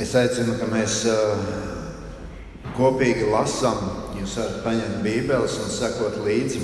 Es 0.00 0.14
aicinu, 0.16 0.54
ka 0.56 0.64
mēs 0.70 1.02
kopīgi 2.78 3.26
lasām. 3.28 3.82
Jūs 4.16 4.36
varat 4.38 4.62
paņemt 4.64 5.02
Bībeles 5.04 5.58
un 5.60 5.68
sekot 5.72 6.16
līdzi 6.24 6.62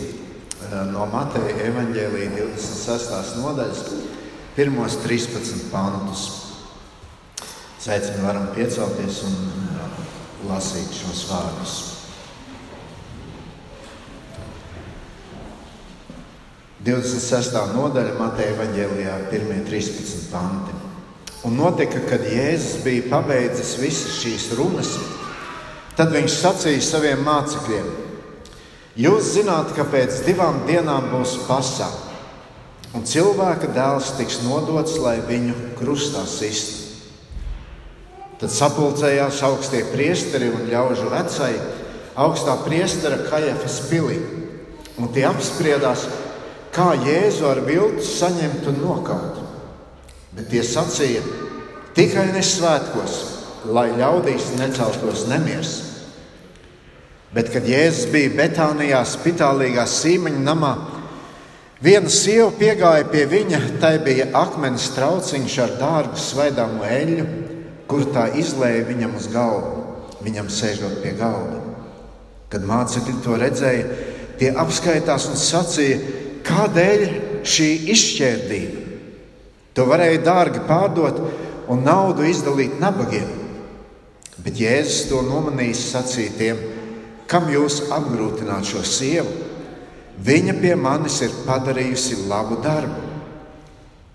no 0.89 1.05
Mateja 1.13 1.69
evaņģēlīja 1.69 2.31
26. 2.33 3.37
nodaļas, 3.43 3.83
pirmos 4.57 4.97
13 5.05 5.69
pantus. 5.73 6.25
Es 7.77 7.91
aicinu, 7.93 8.25
varam 8.25 8.49
piecelties 8.57 9.21
un 9.29 9.37
lasīt 10.49 10.97
šos 10.97 11.27
vārdus. 11.29 11.77
26. 16.87 17.57
nodaļa 17.75 18.17
Mateja 18.17 18.57
Vāģelijā, 18.61 19.15
1.13. 19.29 20.29
panti. 20.31 20.96
Un 21.47 21.55
notika, 21.55 22.01
kad 22.09 22.25
Jēzus 22.27 22.81
bija 22.83 23.05
pabeidzis 23.07 23.77
visas 23.79 24.17
šīs 24.19 24.49
runas, 24.59 24.97
tad 25.95 26.11
viņš 26.11 26.41
sacīja 26.41 26.83
saviem 26.83 27.23
mācekļiem: 27.23 27.87
Jūs 28.99 29.31
zināt, 29.37 29.71
ka 29.77 29.85
pēc 29.87 30.25
divām 30.27 30.65
dienām 30.67 31.07
būs 31.13 31.37
pasākums, 31.47 32.03
un 32.97 33.07
cilvēka 33.07 33.71
dēls 33.77 34.17
tiks 34.19 34.41
nodots, 34.43 34.97
lai 34.99 35.21
viņu 35.29 35.55
krustā 35.79 36.25
sistu. 36.27 36.83
Tad 38.41 38.53
sapulcējās 38.53 39.39
augstie 39.47 39.85
priesteri 39.95 40.51
un 40.53 40.67
ļaužu 40.69 41.09
vecai 41.13 41.55
augstā 42.21 42.57
priestera 42.67 43.23
Kajafas 43.31 43.79
pilī, 43.89 44.19
un 44.99 45.09
tie 45.15 45.25
apspriedās, 45.29 46.09
kā 46.75 46.91
Jēzu 47.07 47.47
ar 47.49 47.63
viltu 47.65 48.05
saņemt 48.05 48.67
un 48.73 48.83
nokaut. 48.83 49.43
Bet 50.37 50.51
tie 50.53 50.61
sacīja, 50.65 51.23
tikai 51.97 52.29
ne 52.35 52.43
svētkos, 52.45 53.17
lai 53.73 53.89
ļaudīs 53.97 54.53
neceltos 54.61 55.27
nemiers. 55.31 55.75
Bet, 57.35 57.51
kad 57.53 57.67
Jēzus 57.69 58.11
bija 58.13 58.33
Betānijā, 58.37 59.03
spitālīgā 59.05 59.85
sīmeņa 59.91 60.43
namā, 60.45 60.73
viena 61.85 62.13
sieva 62.13 62.53
piegāja 62.57 63.09
pie 63.11 63.27
viņa. 63.29 63.61
Tai 63.83 63.97
bija 64.07 64.31
akmens 64.39 64.87
trauciņš 64.97 65.57
ar 65.65 65.75
dārgu 65.81 66.21
svaidāmu 66.21 66.87
eļļu, 66.87 67.27
kur 67.91 68.07
tā 68.15 68.31
izlēja 68.39 68.87
viņam 68.89 69.17
uz 69.19 69.27
galvu, 69.35 69.83
viņam 70.25 70.53
sēžot 70.53 71.03
pie 71.03 71.17
galda. 71.19 71.61
Kad 72.53 72.65
mācekļi 72.65 73.19
to 73.25 73.41
redzēja, 73.43 73.99
tie 74.39 74.53
apskaitās 74.63 75.27
un 75.33 75.37
sacīja, 75.41 75.99
Kādēļ 76.47 77.01
šī 77.47 77.69
izšķērdība? 77.93 78.83
To 79.77 79.87
varēja 79.91 80.23
dārgi 80.25 80.63
pārdot 80.69 81.19
un 81.73 81.83
naudu 81.87 82.27
izdalīt 82.27 82.79
nabagiem. 82.83 83.29
Bet 84.43 84.61
Jēzus 84.61 85.09
to 85.11 85.23
nomanījis 85.27 85.83
sacītiem, 85.93 86.61
kam 87.31 87.49
jūs 87.51 87.87
apgrūtināt 87.95 88.69
šo 88.69 88.85
sievu? 88.87 89.33
Viņa 90.27 90.55
pie 90.61 90.73
manis 90.81 91.19
ir 91.25 91.35
padarījusi 91.45 92.23
labu 92.31 92.61
darbu. 92.65 93.03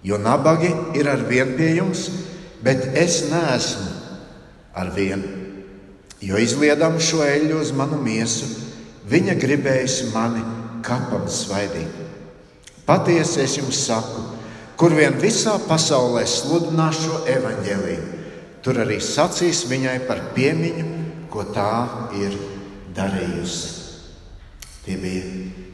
Jo 0.02 0.18
nabagi 0.18 0.72
ir 0.98 1.10
ar 1.12 1.22
vienu 1.30 1.58
pie 1.58 1.76
jums, 1.76 2.08
bet 2.66 2.88
es 2.98 3.28
neesmu 3.30 3.92
ar 4.74 4.90
vienu. 4.96 5.38
Jo 6.22 6.38
izliedam 6.42 6.98
šo 7.02 7.22
eļļu 7.26 7.60
uz 7.62 7.72
manu 7.74 8.00
miesu, 8.02 8.48
viņa 9.10 9.38
gribējusi 9.42 10.10
mani 10.14 10.42
kapam 10.86 11.28
svaidīt. 11.30 11.98
Patiesi 12.86 13.42
es 13.44 13.58
jums 13.60 13.78
saku, 13.86 14.24
kur 14.82 14.96
vien 14.98 15.14
visā 15.22 15.60
pasaulē 15.70 16.24
sludinās 16.26 17.04
šo 17.04 17.20
evaņģēlīju, 17.30 18.06
tur 18.66 18.80
arī 18.82 18.96
sacīs 18.98 19.68
viņai 19.70 20.00
par 20.08 20.24
piemiņu, 20.34 20.86
ko 21.30 21.44
tā 21.54 21.74
ir 22.18 22.34
darījusi. 22.98 23.68
Tie 24.82 24.96
bija 24.98 25.28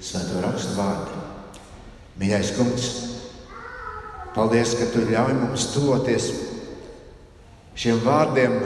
svēto 0.04 0.42
rakstu 0.44 0.76
vārdi. 0.76 1.22
Mīļais 2.20 2.52
kungs, 2.58 2.90
paldies, 4.36 4.76
ka 4.76 4.90
tu 4.92 5.06
ļauj 5.08 5.38
mums 5.40 5.70
tuvoties 5.72 6.28
šiem 7.80 8.04
vārdiem, 8.04 8.60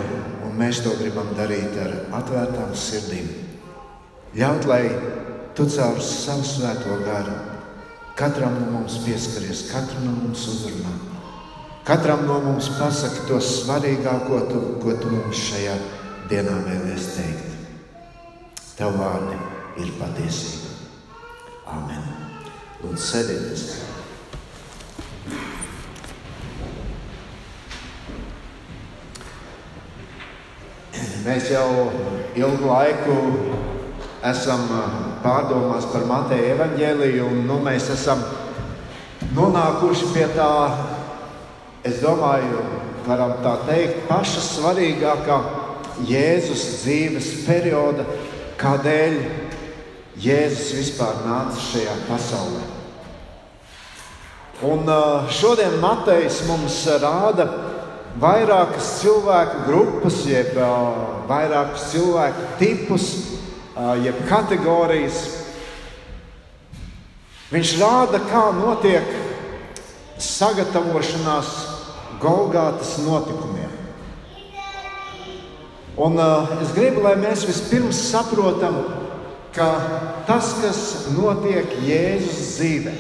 un 0.48 0.58
mēs 0.58 0.82
to 0.82 0.96
gribam 0.98 1.30
darīt 1.38 1.78
ar 1.86 1.94
atvērtām 2.18 2.74
sirdīm. 2.74 3.30
Ļaut, 4.42 4.66
lai 4.66 4.84
tu 5.54 5.70
caur 5.70 6.02
savu 6.02 6.50
svēto 6.50 6.98
garu 7.06 7.51
Katram 8.22 8.54
no 8.54 8.68
mums 8.70 9.00
pieskaries, 9.02 9.64
katru 9.72 10.04
no 10.06 10.12
mums 10.14 10.44
uzrunā. 10.46 10.92
Katram 11.82 12.28
no 12.28 12.36
mums 12.44 12.68
pasaka 12.78 13.24
to 13.26 13.40
svarīgāko, 13.42 14.44
tu, 14.46 14.60
ko 14.84 14.94
tu 15.02 15.10
mums 15.10 15.40
šajā 15.48 15.74
dienā 16.30 16.60
vēlies 16.68 17.08
teikt. 17.16 17.48
Tev 18.78 18.94
vārdi 19.00 19.40
ir 19.82 19.90
patiesība. 19.98 20.70
Amen. 21.74 22.06
Lūdzu, 22.84 23.02
sēdieties! 23.08 23.66
Mēs 31.26 31.50
jau 31.50 31.66
ilgu 32.38 32.70
laiku 32.70 33.18
esam 34.28 34.68
pārdomās 35.24 35.88
par 35.92 36.06
Mateja 36.10 36.56
evaņģēliju, 36.56 37.26
un 37.26 37.46
nu, 37.50 37.58
mēs 37.66 37.90
esam 37.94 38.22
nonākuši 39.36 40.12
pie 40.14 40.28
tā, 40.36 40.52
es 41.88 42.02
domāju, 42.04 42.62
varam 43.08 43.40
tā 43.42 43.56
teikt, 43.66 44.04
paša 44.10 44.44
svarīgākā 44.46 45.40
Jēzus 46.10 46.66
dzīves 46.84 47.32
perioda, 47.48 48.06
kādēļ 48.62 49.18
Jēzus 50.22 50.70
vispār 50.78 51.26
nāca 51.26 51.58
šajā 51.72 51.98
pasaulē. 52.06 52.62
Un 54.62 54.86
šodien 55.34 55.80
Matejs 55.82 56.44
mums 56.46 56.84
rāda 57.02 57.48
vairākas 58.22 59.00
cilvēku 59.00 59.64
grupas, 59.66 60.20
jeb 60.30 60.54
vairākus 61.30 61.88
cilvēku 61.90 62.50
tipus, 62.60 63.08
jeb 64.04 64.18
kategorijas. 64.30 65.22
Viņš 67.52 67.76
rāda, 67.82 68.22
kā 68.32 68.46
notiek 68.56 69.08
sagatavošanās 70.22 71.52
Golgātas 72.22 73.00
notikumiem. 73.02 73.72
Un, 75.98 76.16
uh, 76.16 76.52
es 76.64 76.72
gribu, 76.76 77.02
lai 77.04 77.16
mēs 77.20 77.44
vispirms 77.50 78.00
saprotam, 78.12 78.78
ka 79.52 79.68
tas, 80.28 80.54
kas 80.62 80.84
notiek 81.18 81.74
Jēzus 81.84 82.54
dzīvē, 82.56 82.94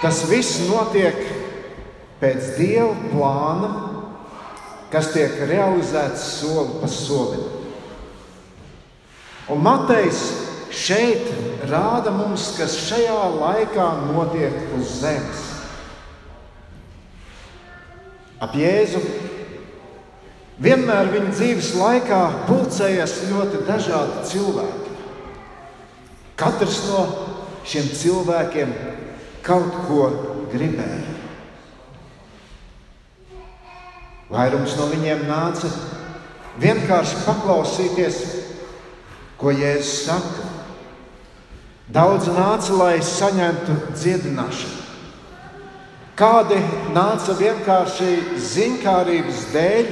tas 0.00 0.24
viss 0.30 0.64
notiek 0.66 1.20
pēc 2.18 2.56
Dieva 2.56 2.96
plāna, 3.12 3.70
kas 4.90 5.12
tiek 5.14 5.38
realizēts 5.46 6.26
soli 6.40 6.80
pa 6.80 6.90
solim. 6.90 7.55
Un 9.46 9.62
Matejs 9.62 10.22
šeit 10.74 11.28
rāda 11.70 12.10
mums, 12.14 12.48
kas 12.58 12.74
šajā 12.88 13.18
laikā 13.36 13.86
notiek 14.08 14.56
uz 14.74 14.96
zemes. 15.00 15.44
Ap 18.42 18.56
Jēzu 18.58 19.00
vienmēr 20.60 21.12
viņa 21.12 21.30
dzīves 21.32 21.70
laikā 21.78 22.20
pulcējas 22.48 23.14
ļoti 23.30 23.62
dažādi 23.68 24.24
cilvēki. 24.32 24.96
Katrs 26.36 26.82
no 26.90 27.04
šiem 27.66 27.86
cilvēkiem 27.96 28.74
kaut 29.46 29.78
ko 29.86 30.08
gribēja. 30.52 31.14
Vairums 34.26 34.74
no 34.74 34.88
viņiem 34.90 35.22
nāca 35.30 35.70
vienkārši 36.60 37.22
paklausīties 37.22 38.20
Ko 39.36 39.52
Jēzus 39.52 40.06
saka? 40.06 40.46
Daudz 41.92 42.26
nāca, 42.32 42.72
lai 42.74 42.94
saņemtu 43.04 43.76
dziedināšanu. 43.94 44.82
Kādi 46.16 46.56
nāca 46.96 47.34
vienkārši 47.36 48.08
zinkārības 48.40 49.42
dēļ, 49.52 49.90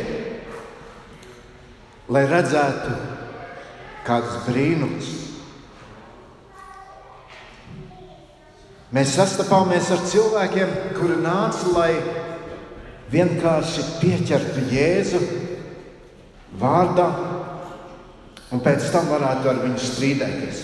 lai 2.17 2.23
redzētu 2.31 2.95
kādus 4.07 4.41
brīnumus. 4.49 5.11
Mēs 8.95 9.13
sastapāmies 9.19 9.91
ar 9.93 10.03
cilvēkiem, 10.09 10.75
kuri 10.97 11.21
nāca, 11.21 11.69
lai 11.77 11.93
vienkārši 13.13 13.87
pieķertu 14.01 14.65
Jēzu 14.73 15.21
vārdā 16.61 17.09
un 18.55 18.63
pēc 18.63 18.87
tam 18.95 19.09
varētu 19.11 19.51
ar 19.51 19.59
viņu 19.65 19.83
strīdēties. 19.83 20.63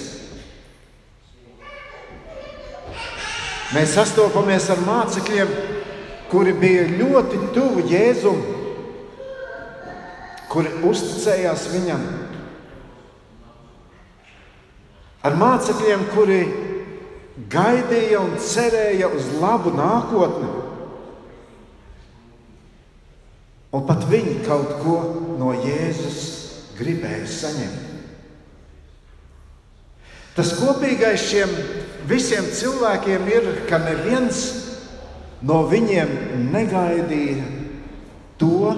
Mēs 3.74 3.94
sastopamies 3.96 4.68
ar 4.70 4.82
mācekļiem, 4.86 5.50
kuri 6.30 6.54
bija 6.58 6.86
ļoti 6.94 7.40
tuvu 7.54 7.84
Jēzum, 7.90 8.40
kuri 10.50 10.72
uzticējās 10.86 11.66
viņam, 11.74 12.02
ar 15.26 15.38
mācekļiem, 15.38 16.08
kuri 16.14 16.40
gaidīja 17.50 18.22
un 18.22 18.36
cerēja 18.42 19.10
uz 19.14 19.30
labu 19.42 19.74
nākotni. 19.74 20.50
Un 23.70 23.86
pat 23.86 24.06
viņi 24.10 24.40
kaut 24.46 24.78
ko 24.82 24.98
no 25.38 25.54
Jēzus 25.54 26.39
gribēja 26.80 27.28
saņemt. 27.28 27.86
Tas 30.34 30.54
kopīgais 30.56 31.26
šiem 31.28 31.50
visiem 32.08 32.46
cilvēkiem 32.54 33.26
ir, 33.28 33.48
ka 33.68 33.80
neviens 33.82 34.44
no 35.44 35.64
viņiem 35.68 36.12
negaidīja 36.52 37.44
to, 38.40 38.74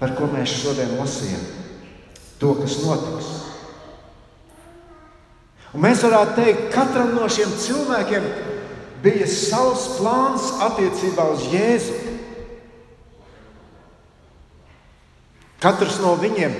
par 0.00 0.14
ko 0.16 0.28
mēs 0.30 0.60
šodien 0.62 0.94
lasījām, 1.00 1.42
to, 2.40 2.54
kas 2.60 2.78
notiks. 2.84 3.30
Un 5.74 5.84
mēs 5.84 6.02
varētu 6.02 6.36
teikt, 6.38 6.62
ka 6.70 6.84
katram 6.84 7.12
no 7.14 7.28
šiem 7.30 7.50
cilvēkiem 7.62 8.24
bija 9.04 9.26
savs 9.30 9.86
plāns 9.98 10.48
attiecībā 10.66 11.26
uz 11.34 11.46
Jēzu. 11.52 12.09
Katrs 15.60 15.98
no 16.00 16.14
viņiem 16.16 16.54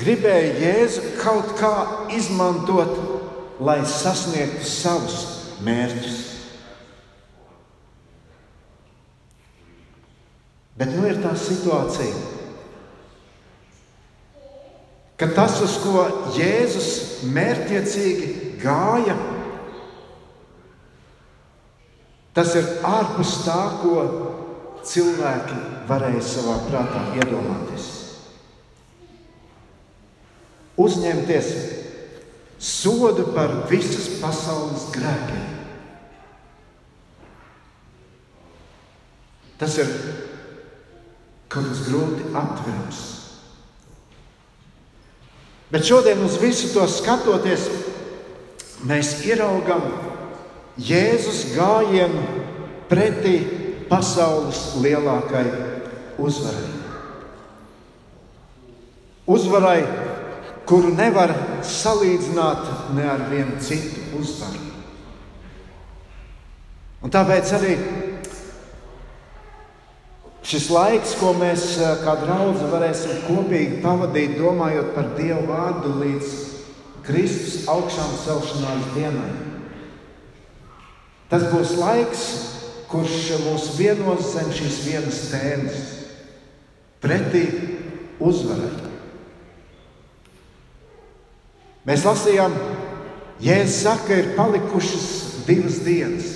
gribēja 0.00 0.54
Jēzu 0.58 1.14
kaut 1.20 1.54
kā 1.58 1.74
izmantot, 2.14 2.96
lai 3.62 3.78
sasniegtu 3.86 4.66
savus 4.66 5.18
mērķus. 5.62 6.22
Bet 10.74 10.90
nu 10.96 11.06
ir 11.06 11.20
tā 11.22 11.36
situācija, 11.38 12.14
ka 15.22 15.30
tas, 15.36 15.60
uz 15.62 15.78
ko 15.84 16.02
Jēzus 16.34 16.90
mērķiecīgi 17.30 18.58
gāja, 18.58 19.14
tas 22.34 22.56
ir 22.58 22.72
ārpus 22.82 23.36
tā, 23.46 23.60
ko 23.84 24.08
cilvēki 24.82 25.60
varēja 25.86 26.24
savā 26.34 26.58
prātā 26.66 27.06
iedomāties. 27.20 28.03
Uzņemties 30.80 31.50
sodu 32.58 33.28
par 33.34 33.52
visas 33.70 34.08
pasaules 34.20 34.88
grēkiem. 34.94 35.50
Tas 39.60 39.76
ir 39.78 39.90
kaut 41.48 41.68
kas 41.70 41.84
grūti 41.86 42.32
aptverams. 42.34 43.02
Bet 45.70 45.86
šodien 45.86 46.22
uz 46.26 46.36
visu 46.42 46.72
to 46.74 46.86
skatoties, 46.90 47.68
mēs 48.86 49.16
ieraugām 49.26 49.86
Jēzus 50.74 51.52
gājienu 51.54 52.22
pretī 52.90 53.36
pasaules 53.88 54.72
lielākai 54.82 55.44
uzvarai. 56.18 56.70
Uzvarai, 59.30 59.80
kuru 60.68 60.94
nevar 60.96 61.34
salīdzināt 61.66 62.94
ne 62.96 63.04
ar 63.08 63.26
vienu 63.30 63.58
citu 63.60 64.04
uzvaru. 64.20 64.62
Un 67.04 67.12
tāpēc 67.12 67.52
arī 67.58 67.76
Šis 70.44 70.66
laiks, 70.68 71.14
ko 71.16 71.30
mēs 71.40 71.62
kā 72.04 72.18
draugi 72.20 72.66
varēsim 72.68 73.22
kopīgi 73.24 73.78
pavadīt, 73.80 74.34
domājot 74.36 74.90
par 74.92 75.06
Dieva 75.16 75.40
vārdu 75.48 75.94
līdz 76.02 76.34
Kristus 77.06 77.64
augšām 77.72 78.12
celšanās 78.26 78.90
dienai. 78.92 79.30
Tas 81.32 81.48
būs 81.48 81.72
laiks, 81.80 82.26
kurš 82.92 83.16
mūs 83.46 83.70
vienos 83.80 84.34
zem 84.34 84.52
šīs 84.52 84.80
vienas 84.84 85.22
tēmas, 85.32 85.84
pretī 87.00 87.46
uzvarai. 88.20 88.83
Mēs 91.84 92.04
lasījām, 92.06 92.54
Jēzus 93.44 93.82
saka, 93.84 94.16
ir 94.16 94.32
palikušas 94.38 95.08
divas 95.44 95.82
dienas. 95.84 96.30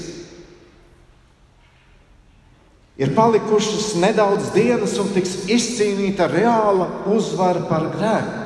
Ir 2.99 3.15
palikušas 3.15 3.95
nedaudz 4.03 4.51
dienas, 4.53 4.97
un 4.99 5.13
tiks 5.15 5.47
izcīnīta 5.49 6.27
reāla 6.33 6.89
uzvara 7.15 7.63
par 7.71 7.87
grēku. 7.95 8.45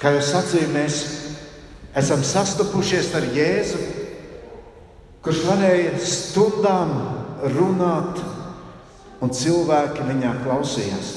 Kā 0.00 0.14
jau 0.14 0.22
sacīju, 0.24 0.70
mēs 0.72 1.00
esam 2.00 2.22
sastapušies 2.24 3.10
ar 3.18 3.26
Jēzu, 3.36 3.80
kurš 5.20 5.42
varēja 5.44 5.98
stundām 6.00 6.94
runāt, 7.52 8.22
un 9.20 9.32
cilvēki 9.36 10.06
viņā 10.08 10.34
klausījās. 10.44 11.10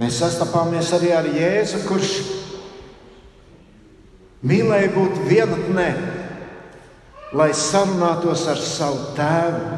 Mēs 0.00 0.20
sastapāmies 0.22 0.90
arī 0.96 1.10
ar 1.12 1.26
Jēzu, 1.28 1.82
kurš 1.88 2.12
Mīlēja 4.40 4.88
būt 4.94 5.18
vienatnē, 5.28 5.88
lai 7.36 7.50
sarunātos 7.52 8.46
ar 8.48 8.62
savu 8.64 9.10
tēvu. 9.18 9.74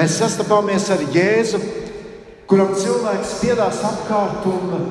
Mēs 0.00 0.16
sastapāmies 0.16 0.88
ar 0.94 1.04
Jēzu, 1.12 1.60
kuram 2.48 2.72
cilvēks 2.72 3.36
piedās 3.42 3.82
apkārt 3.84 4.48
un 4.48 4.88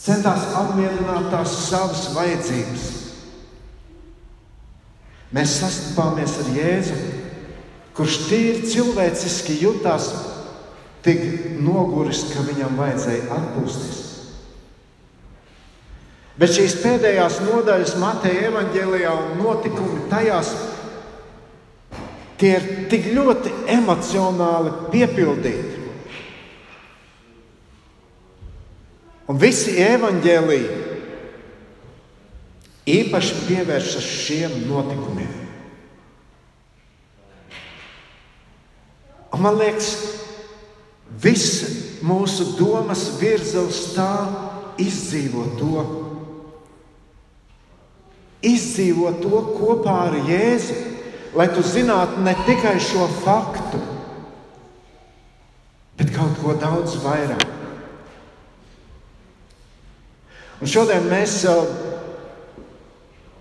centās 0.00 0.48
apmierināt 0.62 1.28
tās 1.34 1.52
savas 1.68 2.08
vajadzības. 2.16 3.01
Mēs 5.32 5.56
sastapāmies 5.62 6.34
ar 6.42 6.48
Jēzu, 6.52 6.96
kurš 7.96 8.18
tīri 8.28 8.68
cilvēciski 8.68 9.56
jutās 9.62 10.10
tik 11.04 11.22
noguris, 11.64 12.26
ka 12.34 12.44
viņam 12.44 12.76
vajadzēja 12.78 13.28
atpūsties. 13.38 14.00
Bet 16.36 16.52
šīs 16.56 16.76
pēdējās 16.80 17.40
nodaļas 17.46 17.96
Mateja 18.00 18.48
evanģēlijā 18.50 19.12
un 19.12 19.40
notikumi 19.40 20.06
tajās 20.12 20.52
tie 22.40 22.56
ir 22.56 22.68
tik 22.90 23.10
ļoti 23.14 23.52
emocionāli 23.70 24.72
piepildīti. 24.92 25.80
Un 29.30 29.38
visi 29.38 29.76
evanģēliji 29.80 30.81
īpaši 33.12 33.40
pievēršas 33.44 34.04
šiem 34.24 34.52
notikumiem. 34.70 35.32
Un 39.32 39.42
man 39.44 39.58
liekas, 39.60 39.90
viss 41.20 42.00
mūsu 42.00 42.54
domas 42.56 43.10
virza 43.20 43.66
uz 43.68 43.90
tā, 43.92 44.14
izdzīvot 44.80 45.60
to 45.60 45.84
izdzīvo 48.42 49.12
to 49.22 49.40
kopā 49.56 49.94
ar 50.08 50.16
Jēzu, 50.26 50.74
lai 51.38 51.46
tu 51.54 51.62
zinātu 51.64 52.22
ne 52.26 52.34
tikai 52.46 52.74
šo 52.82 53.06
faktu, 53.22 53.78
bet 55.98 56.10
kaut 56.14 56.40
ko 56.42 56.56
daudz 56.58 56.98
vairāk. 57.04 57.46
Un 60.62 60.70
šodien 60.70 61.06
mēs 61.10 61.40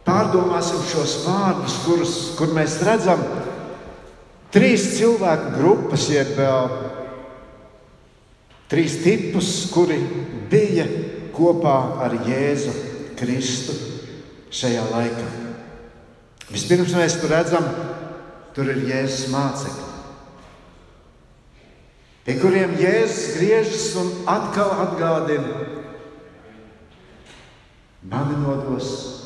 pārdomāsim 0.07 0.81
šos 0.89 1.19
vārdus, 1.25 1.77
kurus 1.85 2.15
kur 2.37 2.53
mēs 2.55 2.79
redzam 2.85 3.21
trīs 4.51 4.97
cilvēku 4.97 5.53
grupas, 5.59 6.07
jeb 6.11 6.33
trīs 8.71 8.97
tipus, 9.03 9.51
kuri 9.71 9.99
bija 10.51 10.87
kopā 11.35 11.77
ar 12.03 12.15
Jēzu 12.27 12.73
Kristu 13.19 13.75
šajā 14.51 14.83
laikā. 14.91 15.29
Vispirms 16.51 16.95
mēs 16.97 17.15
tur 17.21 17.31
redzam, 17.31 17.67
tur 18.55 18.67
ir 18.73 18.81
Jēzus 18.89 19.29
mācekļi, 19.31 19.87
pie 22.25 22.35
kuriem 22.41 22.75
Jēzus 22.81 23.37
griežas 23.37 23.87
un 24.01 24.11
atkal 24.31 24.73
atgādina, 24.83 25.69
mani 28.11 28.41
nodos, 28.41 29.20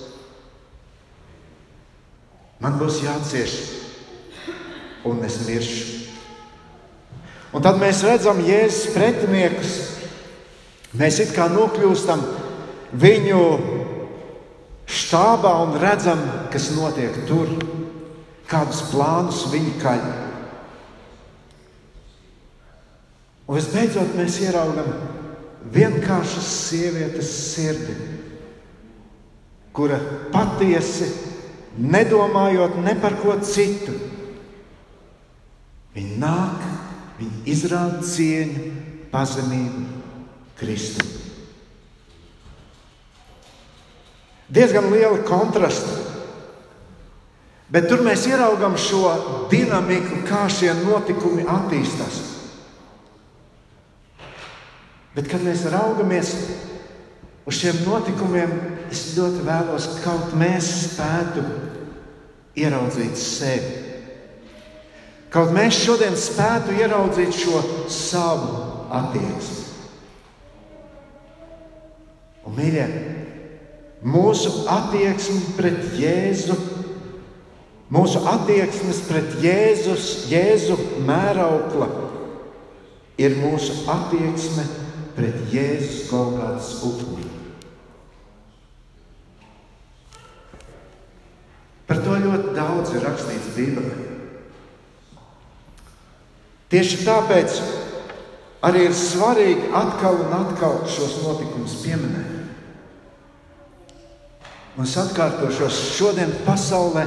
man 2.64 2.78
būs 2.80 3.02
jācieš, 3.04 3.56
un 5.06 5.22
es 5.26 5.42
miršu. 5.48 5.96
Un 7.56 7.64
tad 7.64 7.80
mēs 7.80 8.04
redzam 8.04 8.42
Jēzus 8.44 8.92
pretiniekus. 8.92 9.76
Mēs 10.96 11.22
it 11.24 11.32
kā 11.36 11.48
nokļūstam 11.52 12.22
viņu 13.00 13.42
štābā 14.92 15.54
un 15.64 15.78
redzam, 15.80 16.22
kas 16.52 16.70
notiek 16.76 17.16
tur, 17.30 17.52
kādus 18.52 18.84
plānus 18.92 19.46
viņi 19.52 19.74
kaļ. 19.82 20.06
Un 23.46 23.60
visbeidzot, 23.60 24.16
mēs 24.18 24.40
ieraugam 24.44 24.90
vienkāršas 25.76 26.48
sievietes 26.70 27.30
sirdi, 27.54 27.96
kura 29.76 30.00
patiesi, 30.34 31.08
nedomājot 31.78 32.80
ne 32.84 32.96
par 33.00 33.18
ko 33.20 33.36
citu, 33.44 33.94
viņa 35.96 36.18
nāk, 36.22 36.66
viņa 37.20 37.44
izrāda 37.52 38.02
cieņu, 38.06 38.72
pazemību 39.12 39.86
Kristum. 40.60 41.14
Diezgan 44.56 44.92
liela 44.94 45.24
kontrasta. 45.26 46.04
Bet 47.72 47.88
tur 47.90 48.04
mēs 48.06 48.28
ieraugām 48.30 48.76
šo 48.78 49.10
dinamiku, 49.50 50.22
kā 50.28 50.46
šie 50.54 50.70
notikumi 50.84 51.48
attīstās. 51.50 52.22
Bet, 55.16 55.30
kad 55.32 55.42
mēs 55.42 55.64
raugamies 55.72 56.30
uz 57.46 57.60
šiem 57.62 57.84
notikumiem, 57.86 58.54
es 58.92 59.12
ļoti 59.18 59.44
vēlos, 59.46 59.90
ka 59.96 60.12
kaut 60.12 60.34
mēs 60.38 60.70
spētu 60.90 61.44
ieraudzīt 62.58 63.20
sevi. 63.20 63.74
Kaut 65.34 65.52
mēs 65.52 65.82
šodien 65.84 66.16
spētu 66.16 66.78
ieraudzīt 66.80 67.36
šo 67.36 67.60
savu 67.92 68.62
attieksmi. 68.96 69.64
Un, 72.46 72.56
mīļie, 72.56 72.86
mūsu 74.06 74.54
attieksme 74.72 75.56
pret 75.58 75.98
Jēzu, 76.00 76.56
mūsu 77.92 78.22
attieksmes 78.32 79.04
pret 79.10 79.38
Jēzus, 79.44 80.10
Jēzu 80.32 80.78
mēraukla 81.10 81.90
ir 83.20 83.40
mūsu 83.42 83.82
attieksme 83.92 84.70
pret 85.18 85.50
Jēzus 85.52 86.06
Golgātas 86.14 86.76
upuri. 86.86 87.35
Par 91.86 92.02
to 92.02 92.18
ļoti 92.18 92.54
daudz 92.56 92.96
ir 92.96 93.04
rakstīts 93.06 93.54
Bībelē. 93.56 93.96
Tieši 96.74 97.04
tāpēc 97.06 97.60
arī 98.66 98.88
ir 98.88 98.96
svarīgi 98.98 99.70
atkal 99.78 100.18
un 100.26 100.34
atkal 100.34 100.80
šos 100.90 101.20
notikumus 101.22 101.78
pieminēt. 101.84 102.32
Un 104.76 104.84
es 104.84 104.96
atkārtošos, 105.00 105.78
šodien 105.96 106.34
pasaulē 106.44 107.06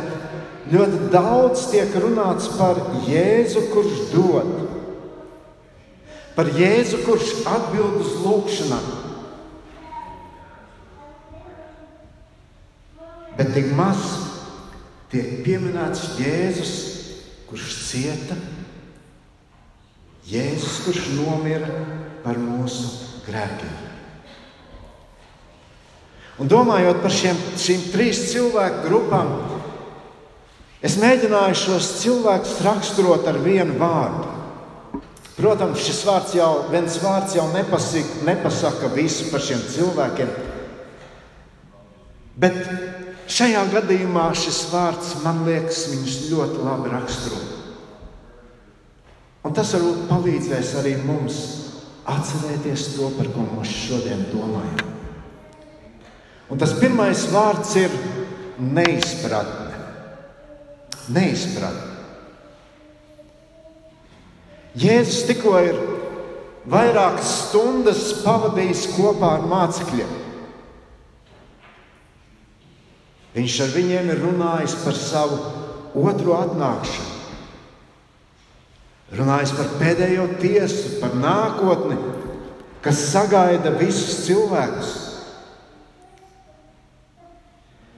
ļoti 0.72 1.10
daudz 1.12 1.66
tiek 1.72 1.92
runāts 2.00 2.46
par 2.56 2.78
Jēzu, 3.08 3.66
kurš 3.74 4.06
dod, 4.14 4.54
par 6.38 6.48
Jēzu, 6.54 7.02
kurš 7.04 7.34
atbild 7.50 7.98
uz 8.04 8.14
lūgšanām. 8.22 8.88
Bet 13.36 13.52
tik 13.54 13.68
maz 13.76 14.27
tiek 15.12 15.42
pieminēts 15.44 16.18
Jēzus, 16.20 16.72
kurš 17.48 17.68
cieta, 17.88 18.36
Jēzus, 20.28 20.82
kurš 20.84 21.06
nomira 21.16 21.68
par 22.24 22.36
mūsu 22.40 23.22
grēkiem. 23.24 23.76
Un 26.38 26.50
domājot 26.50 27.00
par 27.02 27.10
šiem, 27.10 27.38
šīm 27.58 27.86
trīs 27.90 28.20
cilvēku 28.30 28.84
grupām, 28.84 29.32
es 30.84 30.98
mēģināju 31.00 31.56
šos 31.58 31.88
cilvēkus 32.02 32.60
raksturot 32.66 33.26
ar 33.26 33.40
vienu 33.42 33.78
vārdu. 33.80 34.36
Protams, 35.38 35.80
šis 35.86 36.02
vārds 36.06 36.34
jau, 36.34 36.50
viens 36.70 36.98
vārds 36.98 37.36
jau 37.38 37.46
nepasaka, 37.54 38.22
nepasaka 38.26 38.90
visu 38.94 39.28
par 39.32 39.42
šiem 39.42 39.60
cilvēkiem. 39.70 40.30
Bet 42.38 42.58
šajā 43.28 43.62
gadījumā 43.72 44.26
šis 44.36 44.64
vārds 44.72 45.14
man 45.24 45.44
liekas, 45.46 45.86
viņus 45.92 46.18
ļoti 46.32 46.64
labi 46.64 46.92
raksturo. 46.92 47.40
Un 49.46 49.54
tas 49.56 49.72
varbūt 49.76 50.06
palīdzēs 50.10 50.74
arī 50.80 50.94
mums 51.06 51.38
atcerēties 52.08 52.86
to, 52.96 53.10
par 53.16 53.28
ko 53.34 53.44
mēs 53.52 53.74
šodien 53.86 54.26
domājam. 54.32 54.94
Un 56.48 56.60
tas 56.60 56.72
pirmais 56.80 57.26
vārds 57.32 57.74
ir 57.76 57.92
neizpratne. 58.58 59.76
Neizpratne. 61.12 61.96
Jēzus 64.78 65.24
tikko 65.28 65.56
ir 65.64 65.78
vairākas 66.68 67.30
stundas 67.48 68.02
pavadījis 68.22 68.84
kopā 68.94 69.38
ar 69.38 69.46
mācekļiem. 69.48 70.27
Viņš 73.36 73.56
ar 73.64 73.72
viņiem 73.74 74.12
ir 74.12 74.22
runājis 74.24 74.76
par 74.84 74.96
savu 74.96 75.38
otro 75.98 76.36
atnākšanu, 76.38 77.16
runājis 79.18 79.52
par 79.56 79.74
pēdējo 79.80 80.24
tiesu, 80.40 80.94
par 81.02 81.16
nākotni, 81.16 81.98
kas 82.84 83.02
sagaida 83.12 83.74
visus 83.76 84.24
cilvēkus. 84.26 84.94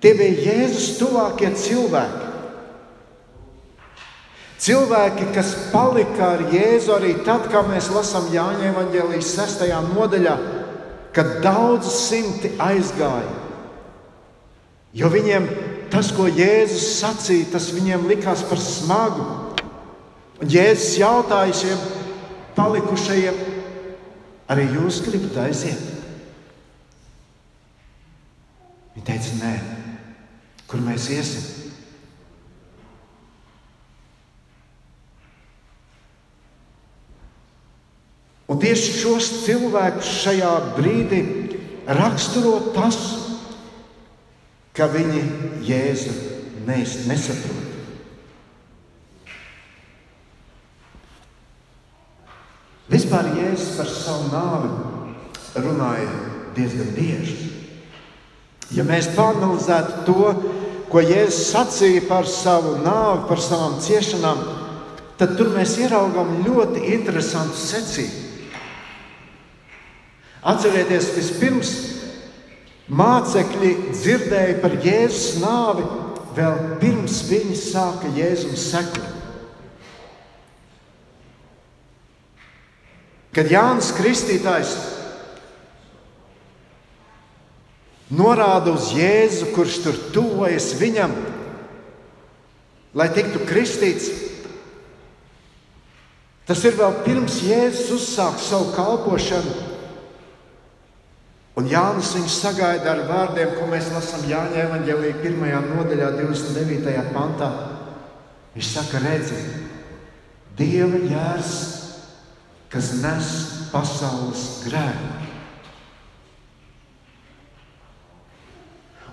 Tie 0.00 0.14
bija 0.16 0.46
Jēzus 0.48 0.94
tuvākie 0.96 1.50
cilvēki. 1.60 2.28
Cilvēki, 4.60 5.26
kas 5.32 5.52
palika 5.72 6.34
ar 6.36 6.42
Jēzu 6.52 6.92
arī 6.96 7.14
tad, 7.24 7.46
kad 7.52 7.68
mēs 7.68 7.88
lasām 7.92 8.26
Jāņa 8.32 8.72
evanģēlijas 8.72 9.34
6. 9.36 9.68
nodaļā, 9.92 10.34
kad 11.16 11.38
daudz 11.44 11.88
simti 11.96 12.52
aizgāja. 12.60 13.49
Jo 14.96 15.10
viņiem 15.12 15.46
tas, 15.92 16.10
ko 16.14 16.26
Jēzus 16.26 16.98
sacīja, 16.98 17.52
tas 17.54 17.70
viņiem 17.74 18.08
likās 18.10 18.42
par 18.48 18.58
smagu. 18.62 19.26
Un 20.40 20.50
Jēzus 20.50 20.98
jautāja 20.98 21.54
šiem 21.54 21.82
palikušajiem, 22.56 23.42
arī 24.50 24.66
jūs 24.74 25.02
gribat 25.06 25.44
aiziet? 25.46 25.86
Viņi 28.96 29.06
teica, 29.06 29.36
nē 29.44 29.54
kur 30.70 30.82
mēs 30.86 31.08
iesim. 31.10 31.46
Un 38.50 38.58
tieši 38.62 38.94
šos 38.98 39.30
cilvēkus 39.44 40.10
šajā 40.24 40.52
brīdī 40.76 41.20
raksturo 41.90 42.56
tas, 42.74 42.98
ka 44.80 44.86
viņi 44.88 45.20
Jēzu 45.68 46.12
nesaprot. 46.64 47.66
Vispār 52.90 53.28
Jēzus 53.36 53.74
par 53.76 53.90
savu 53.92 54.30
nāvi 54.32 54.70
runāja 55.60 56.14
diezgan 56.56 56.88
bieži. 56.96 57.36
Ja 58.72 58.86
mēs 58.88 59.10
panelizētu 59.12 60.06
to, 60.08 60.32
ko 60.88 61.04
Jēzus 61.04 61.52
sacīja 61.52 62.06
par 62.08 62.24
savu 62.30 62.78
nāvi, 62.80 63.28
par 63.28 63.44
savām 63.44 63.76
ciešanām, 63.84 64.42
tad 65.20 65.36
tur 65.36 65.52
mēs 65.52 65.76
ieraugām 65.84 66.40
ļoti 66.46 66.88
interesantu 66.96 67.60
secību. 67.60 68.28
Atcerieties, 70.50 71.12
vispirms 71.18 71.78
mācekļi 72.90 73.72
dzirdēja 73.94 74.58
par 74.62 74.74
Jēzus 74.82 75.40
nāvi 75.42 75.86
vēl 76.34 76.76
pirms 76.82 77.22
viņi 77.28 77.56
sāka 77.58 78.10
Jēzum 78.16 78.56
sekot. 78.58 79.16
Kad 83.30 83.50
Jānis 83.50 83.92
Kristītājs 83.94 84.72
norāda 88.10 88.74
uz 88.74 88.90
Jēzu, 88.96 89.52
kurš 89.54 89.76
tur 89.84 90.00
tuvojas 90.14 90.72
viņam, 90.80 91.14
lai 92.98 93.06
tiktu 93.14 93.44
kristīts. 93.46 94.10
Tas 96.50 96.64
ir 96.66 96.74
vēl 96.74 97.04
pirms 97.04 97.38
Jēzus 97.46 97.92
uzsāk 97.94 98.42
savu 98.42 98.72
kalpošanu. 98.74 99.54
Un 101.60 101.66
Jānis 101.68 102.14
viņu 102.16 102.30
sagaida 102.32 102.94
ar 102.94 103.02
vārdiem, 103.04 103.50
ko 103.58 103.66
mēs 103.68 103.90
lasām 103.92 104.22
Jāņa 104.24 104.62
evanģēlīja 104.62 105.18
1. 105.20 105.66
nodaļā, 105.74 106.06
29. 106.16 106.94
pantā. 107.12 107.48
Viņš 108.54 108.68
saka, 108.78 109.02
redziet, 109.04 109.58
Dieva 110.56 110.96
jērs, 111.04 111.50
kas 112.72 112.88
nes 113.02 113.28
pasaules 113.74 114.44
grēku. 114.64 115.10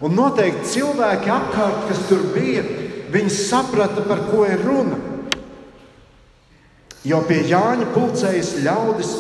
Un 0.08 0.16
noteikti 0.16 0.72
cilvēki 0.77 1.34
apkārt, 1.34 1.82
kas 1.89 2.06
tur 2.08 2.22
bija, 2.32 2.63
viņi 3.12 3.34
saprata, 3.34 4.06
par 4.08 4.24
ko 4.30 4.46
ir 4.48 4.63
runa. 4.63 5.01
Jo 7.08 7.20
pie 7.27 7.42
Jāņa 7.51 7.89
pulcējas 7.92 8.54
ļaudis, 8.63 9.12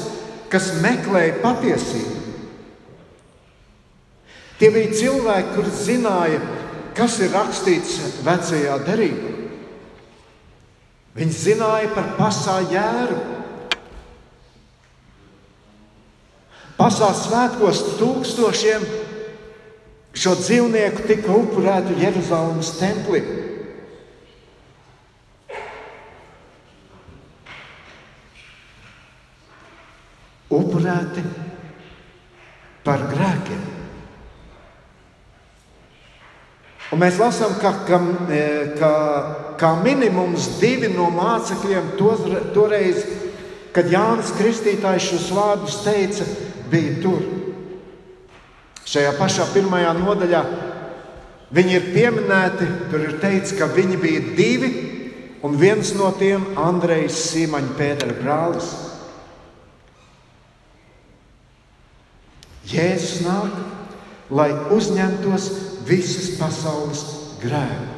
kas 0.53 0.71
meklēja 0.79 1.41
patiesību. 1.43 2.26
Tie 4.57 4.69
bija 4.73 4.89
cilvēki, 4.89 5.51
kuriem 5.53 5.73
zināja, 5.77 6.37
kas 6.97 7.19
ir 7.21 7.29
rakstīts 7.29 7.97
vecajā 8.25 8.77
derībā. 8.87 9.33
Viņi 11.17 11.33
zināja 11.33 11.91
par 11.93 12.11
pasāļu 12.17 12.73
jēru. 12.73 13.17
Pasāļu 16.77 17.19
svētkos 17.21 17.83
tūkstošiem 17.97 18.85
šo 20.17 20.33
dzīvnieku 20.41 21.05
tika 21.09 21.37
upurēti 21.37 21.97
Jeruzalemes 22.01 22.73
templī. 22.81 23.21
Upurēti 30.53 31.25
par 32.85 33.09
grēkiem. 33.09 33.76
Un 36.87 37.01
mēs 37.03 37.17
lasām, 37.19 37.57
ka, 37.59 37.73
ka, 37.87 37.99
e, 38.31 38.43
ka, 38.79 38.91
ka 39.59 39.73
minimums 39.81 40.53
divi 40.61 40.87
no 40.93 41.09
mācekļiem 41.11 41.89
toreiz, 42.55 43.01
kad 43.75 43.91
Jānis 43.91 44.31
Kristītājs 44.37 45.09
šos 45.09 45.27
vārdus 45.35 45.81
teica, 45.83 46.27
bija 46.71 46.95
tur. 47.03 47.25
Šajā 48.87 49.11
pašā 49.19 49.49
pirmajā 49.51 49.91
nodaļā 49.99 50.41
viņi 51.51 51.75
ir 51.75 51.91
pieminēti. 51.91 52.69
Tur 52.91 53.03
ir 53.03 53.19
teikts, 53.19 53.51
ka 53.59 53.67
viņi 53.67 53.99
bija 53.99 54.23
divi, 54.39 54.71
un 55.43 55.59
viens 55.59 55.91
no 55.99 56.13
tiem- 56.15 56.53
Andrejs 56.69 57.19
Sīmaņa 57.33 57.75
Pētera 57.75 58.15
brālis. 58.15 58.71
Jēzus 62.67 63.27
nāk, 63.27 63.51
lai 64.31 64.51
uzņemtos 64.71 65.66
visas 65.87 66.35
pasaules 66.39 67.03
grēku. 67.41 67.93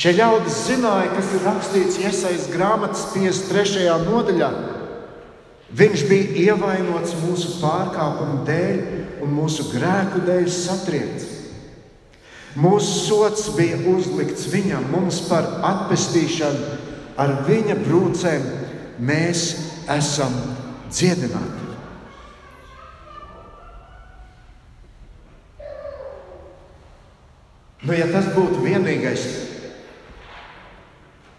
Šie 0.00 0.14
ļaudis 0.16 0.62
zināja, 0.64 1.10
kas 1.12 1.32
ir 1.36 1.42
rakstīts 1.44 1.98
Iesaistas 2.00 2.48
grāmatas 2.54 3.02
53. 3.12 3.84
nodaļā. 4.06 4.48
Viņš 5.76 6.04
bija 6.08 6.46
ievainots 6.46 7.12
mūsu 7.20 7.58
pārkāpumu 7.60 8.40
dēļ 8.48 8.80
un 9.26 9.36
mūsu 9.36 9.68
grēku 9.74 10.24
dēļ 10.24 10.48
satriekts. 10.50 11.28
Mūsu 12.58 13.04
sots 13.04 13.44
bija 13.54 13.76
uzlikts 13.92 14.48
viņam, 14.50 14.88
mums 14.90 15.20
par 15.28 15.46
atpestīšanu, 15.68 16.80
ar 17.20 17.36
viņa 17.46 17.76
brūcēm 17.84 18.48
mēs 19.04 19.44
esam 20.00 20.34
dziedināti. 20.88 21.59
Nu, 27.80 27.94
ja 27.96 28.06
tas 28.12 28.28
būtu 28.34 28.60
vienīgais, 28.60 29.22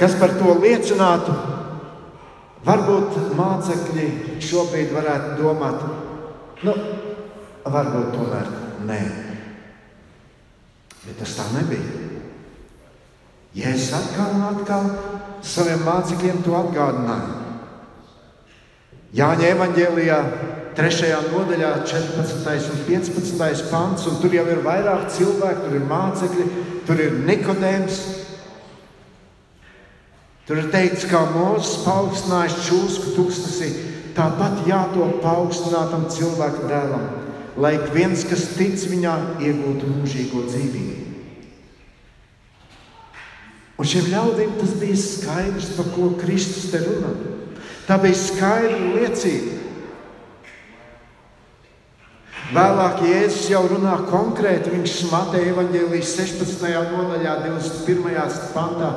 kas 0.01 0.15
par 0.17 0.33
to 0.39 0.55
liecinātu, 0.57 1.35
varbūt 2.65 3.19
mācekļi 3.37 4.07
šobrīd 4.41 4.93
varētu 4.95 5.35
domāt, 5.37 5.83
nu, 6.65 6.73
varbūt 7.65 8.09
tomēr 8.15 8.49
nē. 8.89 9.01
Bet 11.01 11.21
tas 11.21 11.35
tā 11.37 11.45
nebija. 11.53 12.09
Jēzus 13.57 13.93
atkal 13.97 14.33
un 14.37 14.43
atkal 14.47 14.89
saviem 15.43 15.81
mācekļiem 15.85 16.41
to 16.45 16.55
atgādināja. 16.55 17.37
Jāņa 19.17 19.47
evanģēlijā 19.57 20.19
3. 20.75 21.09
nodaļā, 21.33 21.69
14. 21.83 22.71
un 22.71 22.83
15. 22.87 23.63
pants, 23.67 24.05
un 24.07 24.19
tur 24.23 24.31
jau 24.31 24.45
ir 24.47 24.61
vairāk 24.63 25.09
cilvēku, 25.11 25.65
tur 25.65 25.75
ir 25.75 25.87
mācekļi, 25.89 26.45
tur 26.87 27.01
ir 27.03 27.17
Nikodēms. 27.27 27.99
Tur 30.47 30.61
ir 30.61 30.71
teikts, 30.71 31.03
kā 31.11 31.25
Mozus 31.35 31.83
paaugstinājis 31.83 32.57
čūsku 32.69 33.13
tūkstnesī, 33.17 33.69
tāpat 34.15 34.63
jātop 34.67 35.19
paaugstinātam 35.23 36.07
cilvēku 36.11 36.67
dēlam, 36.71 37.05
lai 37.59 37.75
ik 37.77 37.91
viens, 37.95 38.23
kas 38.27 38.49
tic 38.55 38.79
viņā, 38.91 39.15
iegūtu 39.43 39.91
mūžīgo 39.91 40.47
dzīvību. 40.47 40.97
Un 43.81 43.87
šiem 43.89 44.11
ļaudīm 44.11 44.59
tas 44.59 44.75
bija 44.77 44.97
skaidrs, 44.99 45.71
par 45.73 45.87
ko 45.95 46.11
Kristus 46.21 46.69
te 46.71 46.79
runā. 46.83 47.15
Tā 47.87 47.97
bija 47.99 48.17
skaidra 48.19 48.91
liecība. 48.93 49.60
Vēlāk 52.51 52.97
Jēzus 53.07 53.45
jau 53.47 53.61
runā 53.71 53.93
konkrēti. 54.09 54.73
Viņš 54.73 54.95
Mateja 55.07 55.53
evanģēlijas 55.53 56.09
16. 56.17 56.65
nodaļā, 56.91 57.37
21. 57.45 58.41
pantā. 58.51 58.89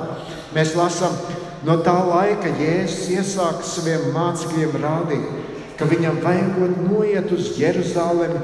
Mēs 0.56 0.72
lasām, 0.74 1.14
no 1.62 1.76
tā 1.86 1.94
laika 2.08 2.50
Jēzus 2.50 3.12
iesāka 3.14 3.62
saviem 3.68 4.08
mācekļiem 4.16 4.74
rādīt, 4.82 5.30
ka 5.78 5.86
viņam 5.86 6.18
vajagot 6.24 6.82
noiet 6.82 7.30
uz 7.34 7.54
Jeruzalemi, 7.60 8.42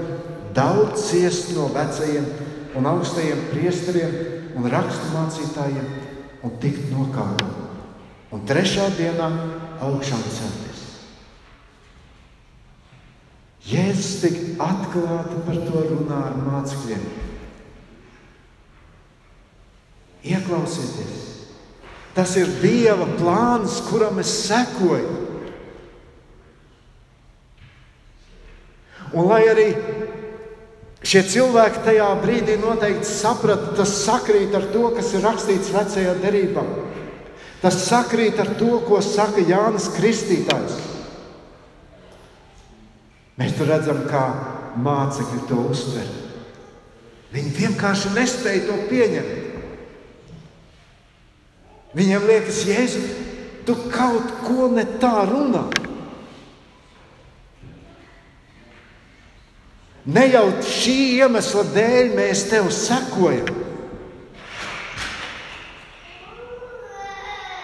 daudz 0.54 1.08
ciest 1.08 1.56
no 1.58 1.66
vecajiem 1.74 2.30
un 2.78 2.86
augstajiem 2.94 3.44
priesteriem 3.50 4.16
un 4.54 4.70
raksturmācītājiem 4.70 5.94
un 6.46 6.58
tikt 6.62 6.86
nokāpot. 6.94 7.58
Un 8.30 8.46
trešā 8.46 8.92
dienā 8.94 9.30
augšām 9.82 10.22
celties. 10.30 10.69
Jēzus 13.68 14.20
tik 14.22 14.36
atklāti 14.62 15.42
par 15.44 15.58
to 15.66 15.82
runā 15.90 16.20
ar 16.30 16.36
mācekļiem. 16.46 17.02
Ieklausieties, 20.30 21.20
tas 22.16 22.32
ir 22.40 22.48
Dieva 22.60 23.08
plāns, 23.18 23.78
kuram 23.88 24.20
es 24.20 24.32
sekoju. 24.46 25.16
Un 29.10 29.26
lai 29.26 29.40
arī 29.50 29.66
šie 31.02 31.22
cilvēki 31.32 31.82
tajā 31.86 32.08
brīdī 32.20 32.56
noteikti 32.60 33.08
saprata, 33.08 33.74
tas 33.76 33.96
sakrīt 34.04 34.54
ar 34.54 34.68
to, 34.72 34.86
kas 34.96 35.12
ir 35.16 35.24
rakstīts 35.26 35.72
vecajā 35.74 36.14
derībā. 36.22 36.64
Tas 37.60 37.80
sakrīt 37.88 38.38
ar 38.40 38.54
to, 38.60 38.78
ko 38.86 39.00
saka 39.04 39.42
Jānis 39.44 39.90
Kristītājs. 39.96 40.78
Mēs 43.40 43.54
tur 43.56 43.70
redzam, 43.72 44.02
kā 44.10 44.24
mācekļi 44.84 45.46
to 45.48 45.62
uztver. 45.70 46.08
Viņi 47.32 47.52
vienkārši 47.56 48.12
nespēja 48.12 48.66
to 48.66 48.76
pieņemt. 48.90 49.46
Viņiem 51.96 52.26
liekas, 52.28 52.64
Jēzu, 52.68 53.00
tu 53.66 53.74
kaut 53.90 54.28
ko 54.44 54.68
ne 54.70 54.84
tā 55.02 55.24
runā. 55.30 55.64
Ne 60.10 60.26
jau 60.30 60.44
šī 60.64 60.98
iemesla 61.20 61.64
dēļ 61.74 62.12
mēs 62.16 62.44
tev 62.50 62.68
sekojam. 62.74 63.48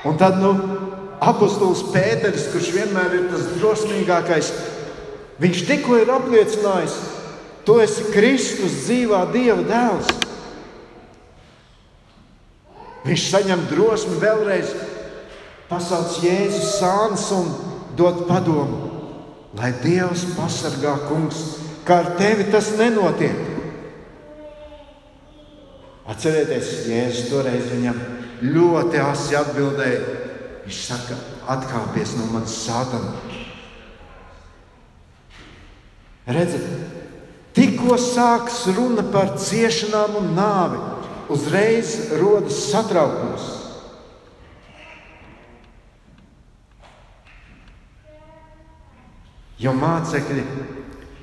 Un 0.06 0.18
tad 0.20 0.38
nu, 0.38 0.52
apustulis 1.20 1.82
Pēters, 1.90 2.48
kurš 2.52 2.72
vienmēr 2.76 3.16
ir 3.16 3.28
tas 3.32 3.48
drosmīgākais, 3.56 4.52
Viņš 5.42 5.64
tikko 5.68 5.99
ir 6.01 6.11
apliecinājis, 6.14 6.94
tu 7.66 7.77
esi 7.83 8.07
Kristus 8.14 8.79
dzīvā 8.87 9.27
Dieva 9.35 9.61
dēls. 9.66 10.12
Viņš 13.07 13.25
saņem 13.31 13.66
drosmi 13.70 14.16
vēlreiz 14.22 14.72
pasaukt 15.68 16.22
Jēzus 16.25 16.79
sāns 16.81 17.27
un 17.37 17.51
dot 17.99 18.25
padomu, 18.31 18.90
lai 19.59 19.75
Dievs 19.83 20.25
pasargā 20.38 20.96
kungs, 21.07 21.42
kā 21.87 22.01
ar 22.03 22.11
tevi 22.18 22.49
tas 22.51 22.72
nenotiek. 22.81 23.37
Atcerieties, 26.07 26.87
Jēzus 26.88 27.31
toreiz 27.31 27.66
viņam 27.70 28.01
ļoti 28.46 29.01
asi 29.03 29.37
atbildēja. 29.38 30.22
Viņš 30.66 30.83
saka, 30.83 31.16
atkāpies 31.51 32.16
no 32.18 32.27
manas 32.33 32.55
sātana. 32.64 33.12
Redziet, 36.26 36.64
tikko 37.54 37.94
sāks 38.02 38.64
runa 38.74 39.04
par 39.14 39.36
ciešanām 39.38 40.16
un 40.18 40.32
nāvi, 40.34 40.80
uzreiz 41.30 41.92
rodas 42.18 42.58
satraukums. 42.72 43.52
Jo 49.62 49.72
mācekļi 49.72 50.42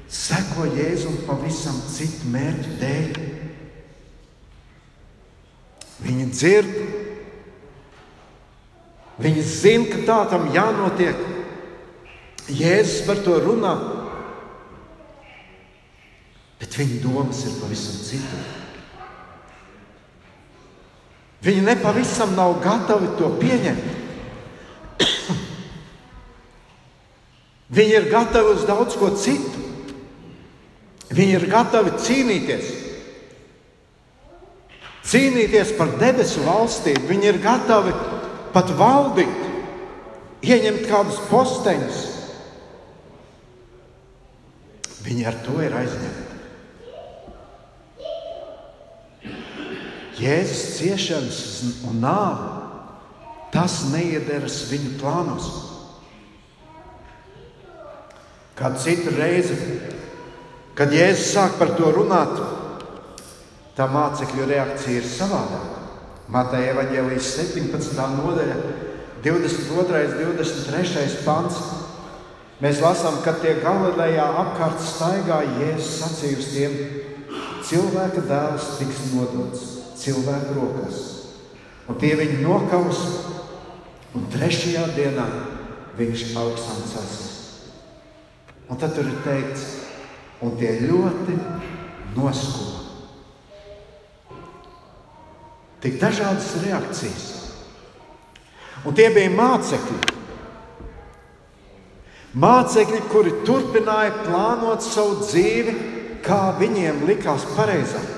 seko 0.09 0.69
Jēzum 0.71 1.19
pavisam 1.27 1.75
citu 1.91 2.31
mērķu 2.33 2.77
dēļ. 2.79 3.19
Viņi 6.03 6.29
dzird, 6.31 6.71
viņi 9.19 9.43
zina, 9.51 9.89
ka 9.91 9.99
tā 10.07 10.17
tam 10.31 10.47
jānotiek. 10.55 11.19
Jēzus 12.47 13.03
par 13.07 13.21
to 13.23 13.37
runā, 13.43 13.75
bet 16.63 16.77
viņa 16.79 17.01
domas 17.03 17.41
ir 17.43 17.57
pavisam 17.59 17.97
citur. 18.07 18.43
Viņi 21.43 21.65
nepavisam 21.65 22.31
nav 22.37 22.53
gatavi 22.63 23.09
to 23.19 23.27
pieņemt. 23.41 23.89
Viņi 27.75 27.97
ir 27.99 28.07
gatavi 28.13 28.55
uz 28.55 28.63
daudz 28.69 28.95
ko 28.95 29.11
citu. 29.19 29.59
Viņi 31.11 31.35
ir 31.35 31.49
gatavi 31.51 31.97
cīnīties. 31.99 32.71
Cīnīties 35.03 35.75
par 35.75 35.91
debesu 35.99 36.47
valstību. 36.47 37.09
Viņi 37.11 37.31
ir 37.33 37.43
gatavi 37.43 37.91
pat 38.55 38.71
valdīt, 38.79 39.47
ieņemt 40.47 40.87
kādus 40.87 41.19
posteņus. 41.27 42.03
Viņi 45.03 45.27
ar 45.27 45.43
to 45.43 45.59
ir 45.59 45.75
aizņemti. 45.83 46.22
Jēzus 50.19 50.77
ciešanas 50.77 51.37
un 51.89 52.01
nāve, 52.03 52.49
tas 53.53 53.79
neiederas 53.89 54.59
viņu 54.69 54.97
plānos. 55.01 55.47
Kādu 58.57 58.81
citu 58.83 59.13
reizi, 59.17 59.57
kad 60.77 60.93
Jēzus 60.93 61.31
sāk 61.33 61.57
par 61.57 61.73
to 61.79 61.89
runāt, 61.95 62.37
tā 63.73 63.89
mācekļu 63.89 64.49
reakcija 64.51 65.01
ir 65.01 65.09
savādāka. 65.09 65.81
Mateja 66.33 66.75
Evanģēlijas 66.75 67.33
17. 67.39 67.97
nodaļa, 68.13 68.59
22. 69.25 70.03
un 70.29 70.37
23. 70.37 71.09
pants. 71.25 71.57
Mēs 72.61 72.79
lasām, 72.79 73.17
ka 73.25 73.33
tie 73.41 73.57
Galilejā 73.59 74.29
apkārt 74.45 74.79
staigāja 74.85 75.57
Jēzus 75.57 75.93
sacīja 75.99 76.39
uz 76.39 76.49
tiem: 76.53 76.81
Cilvēka 77.65 78.23
dēls 78.29 78.75
tiks 78.77 79.07
nodots 79.11 79.72
cilvēku 80.03 80.57
rokās, 80.57 81.01
un 81.87 81.99
tie 82.01 82.13
viņu 82.19 82.41
nokaus, 82.43 83.01
un 84.13 84.27
trešajā 84.33 84.85
dienā 84.97 85.27
viņš 85.97 86.25
augstām 86.39 86.83
celsies. 86.91 87.31
Un 88.71 88.79
tad 88.79 88.95
tur 88.95 89.07
ir 89.07 89.19
teikts, 89.25 89.65
un 90.43 90.55
tie 90.59 90.75
ļoti 90.85 91.37
noskūpa. 92.15 92.81
Tik 95.83 95.99
dažādas 95.99 96.53
reakcijas. 96.63 97.29
Un 98.87 98.95
tie 98.95 99.09
bija 99.11 99.31
mācekļi. 99.35 99.99
Mācekļi, 102.39 103.01
kuri 103.11 103.35
turpināja 103.45 104.15
plānot 104.23 104.83
savu 104.83 105.19
dzīvi, 105.21 105.75
kā 106.23 106.55
viņiem 106.57 107.03
likās 107.09 107.45
pareizāk. 107.53 108.12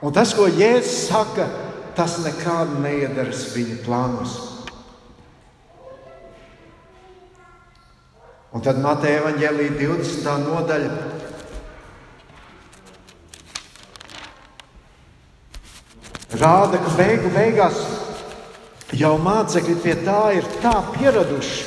Un 0.00 0.14
tas, 0.16 0.32
ko 0.32 0.46
Jēzus 0.48 1.10
saka, 1.10 1.44
tas 1.96 2.16
nekādu 2.24 2.80
neiedaras 2.80 3.50
viņa 3.52 3.80
plānos. 3.84 4.36
Un 8.50 8.64
tad 8.64 8.80
Mateja 8.82 9.26
Vāģelī 9.26 9.68
20. 9.76 10.30
nodaļa. 10.46 10.94
Rāda, 16.40 16.80
ka 16.80 16.96
beigu 16.96 17.30
beigās 17.34 17.84
jau 18.96 19.12
mācekļi 19.20 19.76
pie 19.84 19.94
tā 20.00 20.20
ir 20.38 20.48
tā 20.64 20.74
pieraduši, 20.94 21.64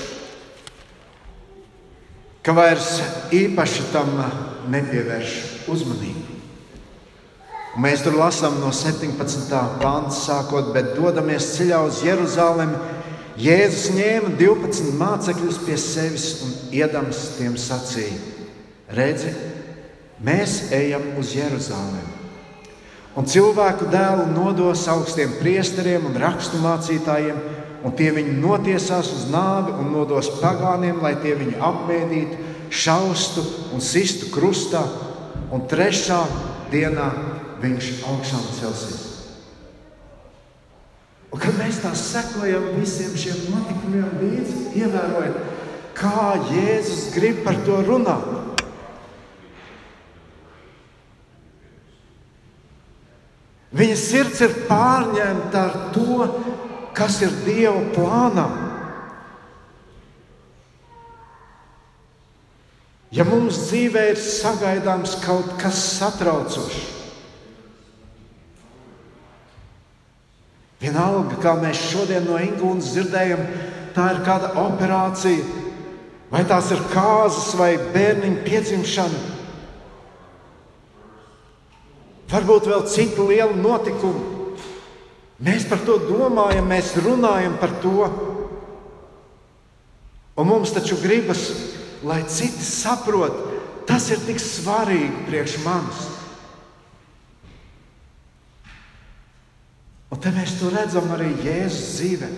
ka 2.43 2.55
vairs 2.57 2.95
īpaši 3.35 3.89
tam 3.93 4.15
nepievērš 4.73 5.41
uzmanību. 5.71 6.32
Mēs 7.73 8.03
tur 8.05 8.13
lasām 8.13 8.59
no 8.61 8.69
17. 8.69 9.49
pānta 9.81 10.13
sākot, 10.13 10.67
bet 10.75 10.91
dodamies 10.93 11.55
ceļā 11.55 11.79
uz 11.87 12.03
Jeruzalemi 12.05 12.77
Jēzus 13.41 13.87
ņēma 13.95 14.35
12 14.37 14.91
mācekļus 14.99 15.57
pie 15.65 15.77
sevis 15.81 16.27
un 16.45 16.51
iedams 16.69 17.23
tiem 17.39 17.55
sacīja: 17.57 18.19
Redzi, 18.93 19.33
mēs 20.21 20.69
ejam 20.69 21.15
uz 21.17 21.33
Jeruzalemi. 21.33 22.11
Un 23.17 23.25
cilvēku 23.25 23.89
dēlu 23.89 24.29
nodos 24.35 24.85
augstiem 24.89 25.33
priesteriem 25.41 26.05
un 26.11 26.21
raksturmācītājiem, 26.21 27.41
un 27.81 27.97
tie 27.97 28.13
viņu 28.13 28.37
notiesās 28.37 29.09
uz 29.17 29.27
nāvi 29.33 29.73
un 29.81 29.89
nodos 29.97 30.29
pagāniem, 30.37 31.01
lai 31.01 31.15
tie 31.25 31.33
viņu 31.41 31.57
apbēdītu, 31.57 32.41
šaustu 32.69 33.41
un 33.73 33.81
sistu 33.81 34.29
krustā, 34.33 34.85
un 35.49 35.65
trešā 35.69 36.21
dienā 36.69 37.32
viņš 37.63 37.89
augšām 38.11 38.45
celsies. 38.59 39.09
Un 41.33 41.41
kad 41.41 41.55
mēs 41.57 41.79
tā 41.81 41.93
sekojam 41.97 42.73
visiem 42.77 43.15
šiem 43.17 43.39
notikumiem 43.49 44.09
līdzi, 44.21 44.57
ievērojot, 44.83 45.39
kā 45.97 46.33
Jēzus 46.51 47.07
grib 47.15 47.41
par 47.45 47.57
to 47.65 47.79
runāt. 47.87 48.27
Viņa 53.73 53.95
sirds 53.97 54.43
ir 54.45 54.53
pārņemta 54.67 55.63
ar 55.63 55.77
to, 55.95 56.27
kas 56.93 57.17
ir 57.25 57.33
Dieva 57.47 57.81
plānā. 57.95 58.45
Ja 63.13 63.25
mums 63.25 63.57
dzīvē 63.67 64.07
ir 64.11 64.21
sagaidāms 64.21 65.19
kaut 65.21 65.55
kas 65.61 65.81
satraucošs, 65.97 67.02
kā 71.43 71.57
mēs 71.59 71.81
šodien 71.91 72.25
no 72.27 72.39
Ingūnas 72.39 72.93
dzirdējam, 72.93 73.43
tā 73.95 74.09
ir 74.13 74.23
kāda 74.25 74.53
operācija, 74.63 75.43
vai 76.31 76.43
tās 76.49 76.71
ir 76.73 76.81
kāzas 76.93 77.51
vai 77.59 77.75
bērniņa 77.93 78.43
piedzimšana. 78.47 79.21
Varbūt 82.33 82.69
vēl 82.71 82.87
citi 82.89 83.27
lieli 83.27 83.59
notikumi. 83.61 84.31
Mēs 85.43 85.67
par 85.69 85.83
to 85.85 85.99
domājam, 86.07 86.65
mēs 86.71 86.95
runājam 87.03 87.57
par 87.61 87.75
to. 87.83 88.07
Un 90.39 90.49
mums 90.49 90.71
taču 90.73 90.97
gribas, 91.03 91.43
lai 92.01 92.23
citi 92.25 92.65
saprot, 92.65 93.35
tas 93.85 94.07
ir 94.09 94.23
tik 94.25 94.41
svarīgi 94.41 95.27
priekš 95.27 95.59
manis. 95.65 96.12
Te 100.23 100.31
mēs 100.31 100.55
to 100.59 100.71
redzam 100.71 101.11
arī 101.11 101.33
Jēzus 101.43 101.97
dzīvē. 101.97 102.29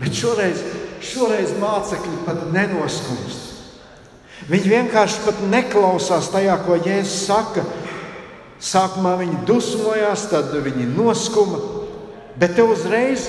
Bet 0.00 0.16
šoreiz, 0.16 0.62
šoreiz 1.04 1.52
mācekļi 1.60 2.22
pat 2.26 2.46
nenoskumst. 2.54 3.52
Viņi 4.48 4.72
vienkārši 4.72 5.22
pat 5.24 5.42
neklausās 5.52 6.32
tajā, 6.32 6.56
ko 6.64 6.80
Jēzus 6.80 7.28
saka. 7.28 7.64
Sākumā 8.64 9.14
viņi 9.20 9.42
dusmojās, 9.44 10.26
tad 10.30 10.54
viņi 10.64 10.88
noskuma, 10.94 11.58
bet 12.40 12.54
te 12.56 12.64
uzreiz, 12.64 13.26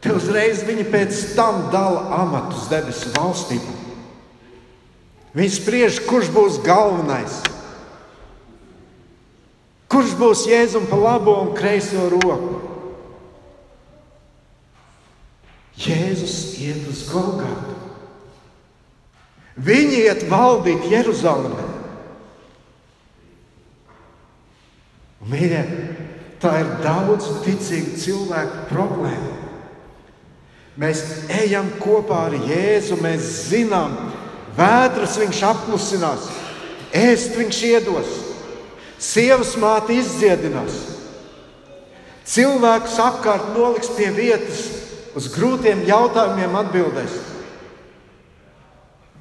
te 0.00 0.14
uzreiz 0.14 0.62
viņi 0.64 0.86
pēc 0.88 1.18
tam 1.36 1.66
dala 1.74 2.06
amatus 2.22 2.70
debesu 2.72 3.12
valstībā. 3.12 3.74
Viņi 5.34 5.52
spriež, 5.58 6.00
kurš 6.08 6.30
būs 6.32 6.62
galvenais. 6.64 7.42
Kurš 9.94 10.14
būs 10.18 10.40
Jēzum 10.50 10.88
pa 10.90 10.96
labo 10.98 11.36
un 11.38 11.52
kreiso 11.54 12.08
roku? 12.10 12.56
Jēzus 15.78 16.56
iet 16.58 16.88
uz 16.90 17.04
Golgātu. 17.12 17.76
Viņi 19.54 20.00
iet 20.08 20.24
valdīt 20.26 20.88
Jeruzalemē. 20.90 21.68
Mīļie, 25.30 25.62
tā 26.42 26.56
ir 26.64 26.74
daudz 26.82 27.30
ticīgu 27.46 27.94
cilvēku 28.02 28.66
problēma. 28.74 29.32
Mēs 30.74 31.06
ejam 31.38 31.70
kopā 31.78 32.26
ar 32.32 32.38
Jēzu, 32.50 32.98
mēs 32.98 33.30
zinām, 33.46 33.94
vētras 34.58 35.20
viņš 35.22 35.46
apklusinās, 35.54 36.30
ēst 36.90 37.38
viņš 37.38 37.66
iedos. 37.70 38.23
Sievas 39.00 39.54
māte 39.60 39.96
izdziedinās. 39.98 40.76
Cilvēkus 42.24 42.96
apkārt 43.04 43.52
noliks 43.52 43.90
pie 43.96 44.08
vietas, 44.16 44.64
uz 45.14 45.28
grūtiem 45.34 45.84
jautājumiem 45.88 46.56
atbildēs. 46.62 47.16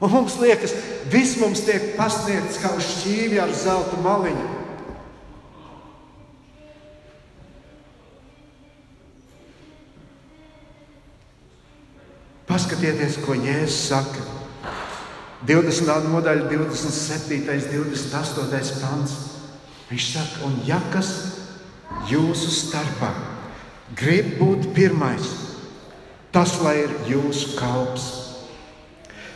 Un 0.03 0.11
mums 0.11 0.35
liekas, 0.39 0.73
viss 1.11 1.37
mums 1.39 1.63
tiek 1.63 1.93
pasniegts 1.97 2.59
kā 2.59 2.73
uz 2.75 2.87
šķīvja 2.87 3.45
ar 3.45 3.53
zelta 3.55 3.99
maliņu. 4.03 4.49
Paskatieties, 12.47 13.17
ko 13.23 13.33
Jēzus 13.33 13.77
saka. 13.89 14.23
20. 15.47 15.87
nodaļa, 16.11 16.47
27. 16.51 17.39
un 17.79 17.87
28. 17.95 18.81
pants. 18.83 19.32
Viņš 19.93 20.05
saka, 20.09 20.47
un 20.47 20.55
ja 20.65 20.79
kas 20.89 21.09
jūsu 22.09 22.49
starpā 22.49 23.11
grib 23.93 24.39
būt 24.39 24.71
pirmais, 24.73 25.27
tas 26.33 26.55
lai 26.65 26.79
ir 26.87 26.95
jūsu 27.11 27.51
kalps. 27.59 28.07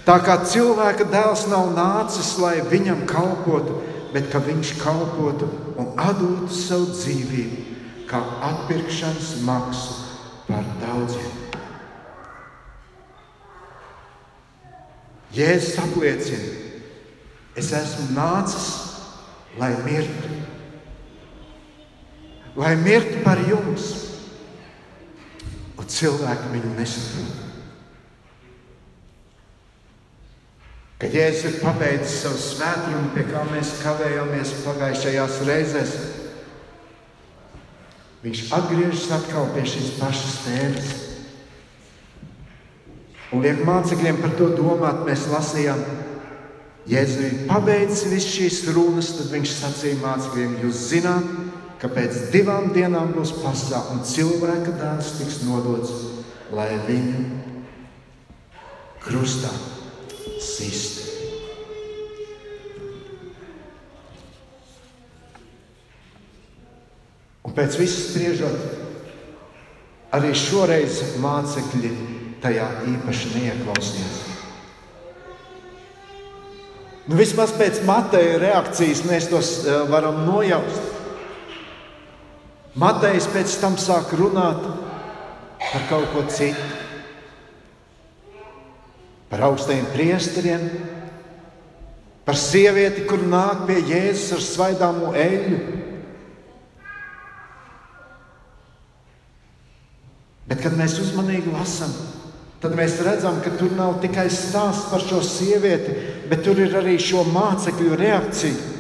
Tā 0.02 0.16
kā 0.26 0.40
cilvēka 0.50 1.06
dēls 1.12 1.44
nav 1.52 1.70
nācis, 1.76 2.32
lai 2.42 2.56
viņam 2.66 3.04
kalpotu, 3.06 3.76
bet 4.16 4.32
ka 4.34 4.42
viņš 4.42 4.72
kalpotu 4.82 5.52
un 5.78 5.94
atdotu 5.94 6.50
savu 6.58 6.90
dzīvību 6.90 8.10
kā 8.10 8.24
atpirkšanas 8.50 9.36
maksu 9.46 9.94
par 10.50 10.66
daudziem. 10.82 11.38
Jēzus 15.38 15.78
apliecina, 15.86 16.52
es 17.54 17.70
esmu 17.78 18.10
nācis, 18.18 18.87
lai 19.56 19.72
mirtu, 19.86 20.36
lai 22.60 22.76
mirtu 22.82 23.24
par 23.24 23.40
jums, 23.48 23.90
un 25.78 25.88
cilvēki 25.88 26.54
viņu 26.56 26.78
nesaprot. 26.78 27.44
Kad 30.98 31.14
Jēzus 31.14 31.44
ir 31.46 31.58
pabeidzis 31.62 32.22
savu 32.24 32.40
svētdienu, 32.42 33.12
pie 33.14 33.28
kā 33.30 33.44
mēs 33.52 33.76
kavējāmies 33.84 34.54
pagājušajās 34.64 35.36
reizēs, 35.46 35.92
viņš 38.24 38.42
atgriežas 38.58 39.12
atkal 39.20 39.52
pie 39.54 39.66
šīs 39.70 39.92
pašas 40.00 40.40
tēmas. 40.48 40.96
Un 43.30 43.46
liek 43.46 43.62
mācekļiem 43.68 44.18
par 44.24 44.34
to 44.40 44.50
domāt, 44.58 45.04
mēs 45.06 45.28
lasījām, 45.30 45.84
Jēzus 46.88 47.24
ir 47.26 47.40
pabeidzis 47.50 48.06
visas 48.08 48.32
šīs 48.32 48.58
runas, 48.72 49.10
tad 49.18 49.32
viņš 49.34 49.54
sacīja 49.58 50.00
mācekļiem, 50.00 50.54
jūs 50.64 50.84
zināt, 50.94 51.26
ka 51.82 51.90
pēc 51.92 52.30
divām 52.32 52.72
dienām 52.76 53.12
būs 53.16 53.34
pasākums 53.42 53.92
un 53.98 54.06
cilvēka 54.08 54.76
dēls 54.80 55.10
tiks 55.20 55.42
nodots, 55.44 55.92
lai 56.56 56.70
viņu 56.88 57.26
krustā 59.04 59.52
sist. 60.44 61.04
Un 67.48 67.56
pēc 67.56 67.78
viss 67.80 68.08
spriežot, 68.10 68.58
arī 70.16 70.32
šoreiz 70.36 71.04
mācekļi 71.24 71.94
tajā 72.44 72.72
īpaši 72.96 73.36
neieklausījās. 73.36 74.27
Nu, 77.08 77.16
vismaz 77.16 77.54
pēc 77.56 77.82
Mateja 77.88 78.40
reakcijas 78.42 79.06
mēs 79.08 79.30
tos 79.32 79.52
uh, 79.64 79.86
varam 79.92 80.26
nojaust. 80.28 80.96
Matejs 82.78 83.30
pēc 83.34 83.56
tam 83.62 83.78
sāk 83.80 84.12
runāt 84.20 84.68
par 85.72 85.88
kaut 85.90 86.12
ko 86.14 86.26
citu 86.30 86.86
par 89.30 89.44
augstajiem 89.44 89.88
priesteriem, 89.92 90.62
par 92.28 92.38
sievieti, 92.40 93.06
kur 93.08 93.24
nāk 93.28 93.66
pie 93.68 93.82
Jēzus 93.84 94.36
ar 94.38 94.44
svaidāmo 94.44 95.12
eļļu. 95.20 95.60
Bet, 100.48 100.62
kad 100.64 100.78
mēs 100.80 100.96
uzmanīgi 101.04 101.52
lasām, 101.52 101.92
tad 102.62 102.74
mēs 102.78 102.98
redzam, 103.06 103.42
ka 103.44 103.54
tur 103.58 103.74
nav 103.78 104.00
tikai 104.02 104.28
stāsts 104.34 104.90
par 104.92 105.04
šo 105.04 105.22
sievieti, 105.26 105.94
bet 106.30 106.44
tur 106.46 106.60
ir 106.62 106.74
arī 106.80 106.98
šo 107.02 107.26
mācekļu 107.30 108.00
reakcija. 108.00 108.74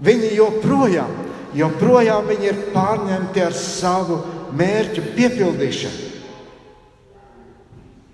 Viņi 0.00 0.30
joprojām, 0.38 1.10
joprojām 1.58 2.30
viņi 2.30 2.48
ir 2.48 2.62
pārņemti 2.74 3.42
ar 3.44 3.56
savu 3.56 4.20
mērķu 4.56 5.10
piepildīšanu. 5.16 6.06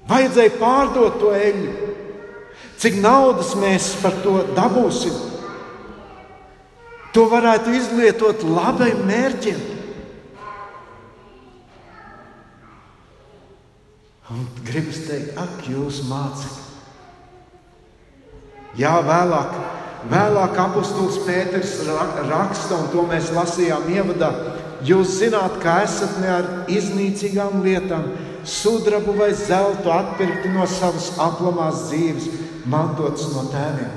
Vajadzēja 0.07 0.59
pārdot 0.61 1.21
to 1.21 1.33
eļļu. 1.35 1.93
Cik 2.77 2.99
naudas 3.03 3.55
mēs 3.59 3.95
par 4.03 4.19
to 4.23 4.39
dabūsim? 4.57 5.15
To 7.17 7.25
varētu 7.33 7.73
izlietot 7.75 8.45
labiem 8.45 9.01
mērķiem. 9.09 9.76
Un 14.37 14.45
gribas 14.67 14.99
teikt, 15.07 15.37
ak, 15.41 15.65
jūs 15.71 16.03
mācāt. 16.11 16.65
Jā, 18.77 18.99
vēlāk, 19.07 19.55
vēlāk 20.11 20.59
apustulis 20.61 21.17
Pēters 21.25 21.79
raksta, 22.29 22.77
un 22.77 22.91
to 22.93 23.07
mēs 23.09 23.31
lasījām 23.33 23.89
ievadā. 23.95 24.29
Jūs 24.85 25.15
zināt, 25.23 25.57
ka 25.63 25.79
esat 25.87 26.19
ne 26.21 26.29
ar 26.35 26.51
iznīcīgām 26.69 27.63
lietām, 27.65 28.11
sudrabu 28.45 29.17
vai 29.17 29.31
zeltu 29.33 29.89
atpirkti 29.95 30.53
no 30.53 30.69
savas 30.69 31.09
aplamās 31.17 31.87
dzīves, 31.89 32.29
mantotas 32.69 33.33
no 33.33 33.47
tēviem, 33.55 33.97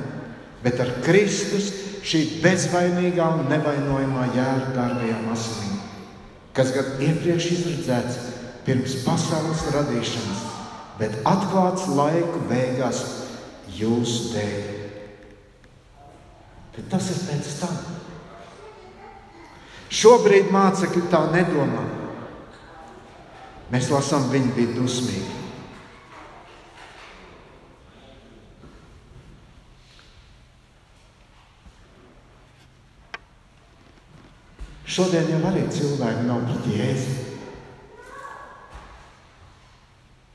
bet 0.63 0.79
ar 0.79 0.95
Kristus 1.03 1.73
šī 2.07 2.23
bezvainīgā 2.45 3.27
un 3.41 3.49
nevainojamā 3.51 4.31
jēra 4.37 4.71
dārgajām 4.77 5.29
asinīm, 5.35 5.79
kas 6.55 6.71
gan 6.77 6.93
iepriekš 7.03 7.51
izredzēts 7.57 8.19
pirms 8.69 8.99
pasaules 9.01 9.63
radīšanas, 9.73 10.41
bet 10.99 11.15
atklāts 11.25 11.87
laiku 11.89 12.43
beigās 12.45 12.99
jūsu 13.73 14.35
dēļ. 14.35 14.67
Tad 16.75 16.91
tas 16.91 17.07
ir 17.09 17.23
pēc 17.25 17.47
tam. 17.63 17.79
Šobrīd 19.89 20.51
mācekļi 20.53 21.01
tā 21.09 21.23
nedomā. 21.33 21.81
Mēs 23.73 23.89
lasām, 23.89 24.27
viņi 24.29 24.53
bija 24.53 24.75
dusmīgi. 24.75 25.33
Šodien 34.89 35.33
jau 35.33 35.41
arī 35.49 35.65
cilvēki 35.73 36.29
nav 36.29 36.45
pret 36.45 36.69
jēzu. 36.75 37.28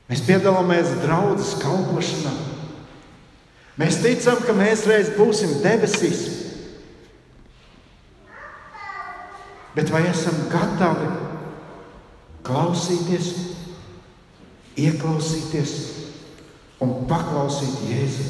Mēs 0.05 0.21
piedalāmies 0.27 0.91
draudzes 1.01 1.55
kalpošanā. 1.63 2.33
Mēs 3.81 3.97
ticam, 4.03 4.37
ka 4.45 4.53
mēs 4.55 4.85
reiz 4.87 5.09
būsim 5.17 5.57
debesīs. 5.63 6.21
Bet 9.75 9.89
vai 9.91 10.05
esam 10.07 10.37
gatavi 10.53 11.09
klausīties, 12.45 13.33
ieklausīties 14.79 15.73
un 16.85 16.93
paklausīt 17.09 17.81
Jēzu? 17.89 18.29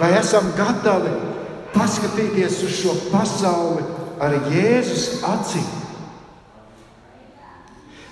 Vai 0.00 0.10
esam 0.18 0.50
gatavi 0.58 1.12
paskatīties 1.76 2.58
uz 2.66 2.74
šo 2.80 2.96
pasauli 3.12 3.84
ar 4.24 4.34
Jēzus 4.50 5.20
acīm? 5.28 5.83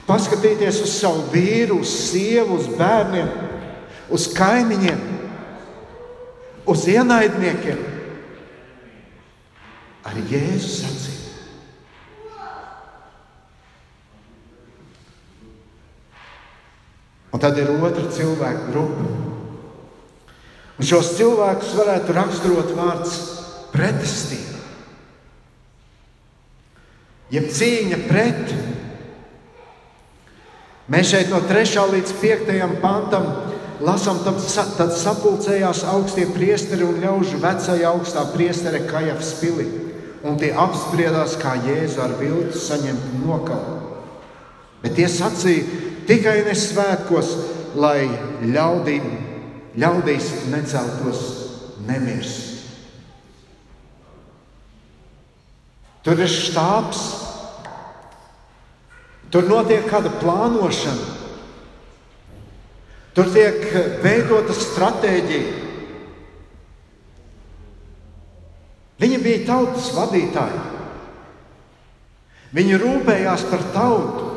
Paskatīties 0.07 0.83
uz 0.83 0.97
savu 0.99 1.29
vīru, 1.31 1.79
uz 1.85 1.91
sievu, 2.11 2.59
uz 2.59 2.67
bērniem, 2.79 3.29
uz 4.13 4.27
kaimiņiem, 4.35 5.03
uz 6.67 6.87
ienaidniekiem 6.91 7.83
ar 10.03 10.19
Jēzus 10.29 10.83
acīm. 10.89 11.19
Un 17.33 17.41
tad 17.41 17.57
ir 17.57 17.71
otra 17.73 18.05
cilvēku 18.13 18.73
grupa. 18.75 19.07
Un 20.77 20.89
šos 20.89 21.15
cilvēkus 21.17 21.73
varētu 21.79 22.17
raksturot 22.17 22.75
vārds 22.77 23.15
pretestība. 23.73 24.61
Jeb 27.33 27.49
cīņa 27.55 28.01
pret. 28.11 28.53
Mēs 30.93 31.09
šeit 31.09 31.31
no 31.33 31.39
3. 31.49 31.87
līdz 31.89 32.11
5. 32.21 32.51
pantam 32.83 33.25
lasām, 33.81 34.19
tad 34.27 34.93
sapulcējās 34.93 35.87
augstie 35.89 36.27
priesteri 36.35 36.85
un 36.85 36.99
ļaužu 37.01 37.41
vecajā 37.41 37.89
augstā 37.89 38.27
priestere 38.35 38.83
Kajafs 38.91 39.31
pilī. 39.41 39.71
Un 40.23 40.37
tie 40.39 40.53
apspriedās, 40.53 41.39
kā 41.41 41.55
Jēzu 41.65 42.03
ar 42.05 42.13
viltu 42.21 42.61
saņemt 42.61 43.09
nokalu. 43.25 43.79
Bet 44.83 44.99
tie 44.99 45.09
sacīja 45.09 45.81
tikai 46.07 46.43
ne 46.45 46.53
svētkos, 46.59 47.33
lai 47.75 48.05
ļaudīm, 48.45 49.09
ļaudīs 49.81 50.29
neceltos 50.53 51.25
nemirs. 51.89 52.37
Tur 56.05 56.21
ir 56.21 56.29
štābs, 56.29 57.01
tur 59.33 59.49
notiek 59.49 59.87
kāda 59.89 60.13
plānošana, 60.21 61.09
tur 63.17 63.31
tiek 63.33 63.65
veidota 64.05 64.57
stratēģija. 64.57 65.59
Viņi 69.03 69.19
bija 69.19 69.47
tautas 69.49 69.89
vadītāji. 69.97 70.61
Viņi 72.53 72.79
rūpējās 72.79 73.47
par 73.51 73.65
tautu. 73.75 74.29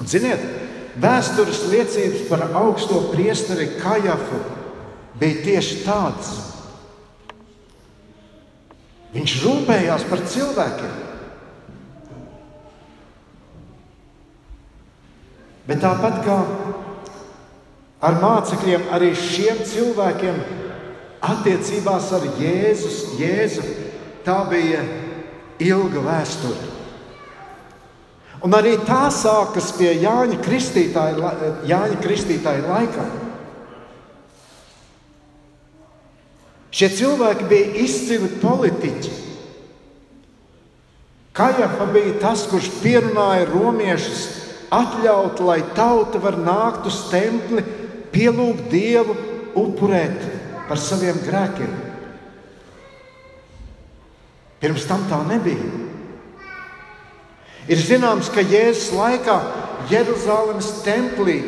Un, 0.00 0.08
ziniet, 0.08 0.42
vēstures 1.02 1.64
liecības 1.70 2.24
par 2.30 2.46
augsto 2.56 3.02
priesteri 3.10 3.66
Kajafu 3.80 4.40
bija 5.20 5.42
tieši 5.44 5.80
tādas. 5.84 6.30
Viņš 9.14 9.34
rūpējās 9.44 10.06
par 10.10 10.22
cilvēkiem. 10.30 10.94
Bet 15.64 15.80
tāpat 15.80 16.20
kā 16.26 16.38
ar 18.04 18.18
mācekļiem, 18.20 18.84
arī 18.92 19.14
šiem 19.16 19.62
cilvēkiem 19.64 20.42
attiecībās 21.24 22.10
ar 22.12 22.26
Jēzus, 22.36 22.98
Jēzu, 23.16 23.64
tā 24.26 24.42
bija 24.50 24.82
ilga 25.64 26.02
vēsture. 26.04 26.72
Un 28.44 28.52
arī 28.52 28.74
tā 28.84 29.06
sākas 29.08 29.70
pie 29.78 29.94
Jāņa 30.02 30.36
Kristītāja, 30.44 31.32
Jāņa 31.64 32.00
Kristītāja 32.04 32.66
laikā. 32.68 33.06
Šie 36.74 36.90
cilvēki 36.98 37.48
bija 37.48 37.84
izcili 37.86 38.28
politiķi. 38.42 39.12
Kajafa 41.34 41.86
bija 41.94 42.18
tas, 42.20 42.44
kurš 42.50 42.68
pierunāja 42.82 43.46
romiešus 43.48 44.43
atļaut, 44.74 45.40
lai 45.44 45.60
tauta 45.76 46.20
var 46.22 46.38
nākt 46.40 46.88
uz 46.90 47.04
templi, 47.10 47.62
pielūgt 48.14 48.68
Dievu, 48.72 49.16
upurēt 49.54 50.22
par 50.68 50.80
saviem 50.80 51.18
grēkiem. 51.24 51.72
Pirms 54.62 54.86
tam 54.88 55.04
tā 55.10 55.20
nebija. 55.28 55.82
Ir 57.68 57.80
zināms, 57.80 58.30
ka 58.32 58.44
Jēzus 58.44 58.92
laikā 58.96 59.36
Jeruzalemes 59.90 60.70
templī 60.84 61.38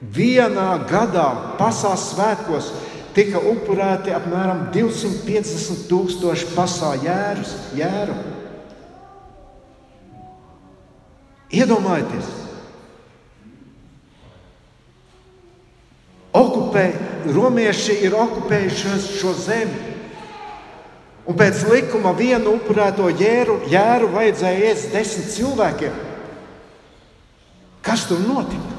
vienā 0.00 0.72
gadā, 0.90 1.28
pasaules 1.58 2.10
svētkos, 2.12 2.70
tika 3.16 3.40
upurēti 3.40 4.14
apmēram 4.14 4.66
250 4.74 5.86
tūkstoši 5.90 6.50
pasaules 6.54 7.54
jēru. 7.78 8.16
Iedomājieties, 11.54 12.30
okupē, 16.34 16.86
romieši 17.34 18.00
ir 18.06 18.16
okupējuši 18.18 18.96
šo 19.20 19.34
zemi. 19.38 19.94
Un 21.26 21.34
pēc 21.34 21.64
likuma 21.70 22.12
vienu 22.14 22.54
upurēto 22.54 23.08
jēru, 23.10 23.60
jēru 23.70 24.12
vajadzēja 24.14 24.72
ēst 24.72 24.92
desmit 24.94 25.32
cilvēkiem. 25.34 25.96
Kas 27.86 28.06
tur 28.06 28.22
notika? 28.22 28.74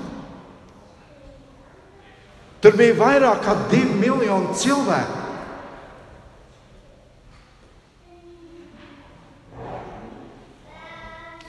Tur 2.63 2.75
bija 2.80 2.95
vairāk 2.99 3.43
kā 3.43 3.56
divi 3.71 3.99
miljoni 3.99 4.56
cilvēku. 4.60 5.16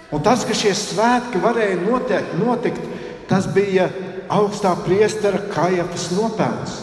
Un 0.09 0.23
tas, 0.25 0.45
ka 0.49 0.57
šie 0.57 0.73
svētki 0.73 1.41
varēja 1.43 1.81
notiekt, 1.83 2.37
notikt, 2.41 2.85
tas 3.29 3.49
bija 3.53 3.91
augstā 4.33 4.73
priestera 4.85 5.41
Kajafas 5.53 6.09
nopelns. 6.17 6.77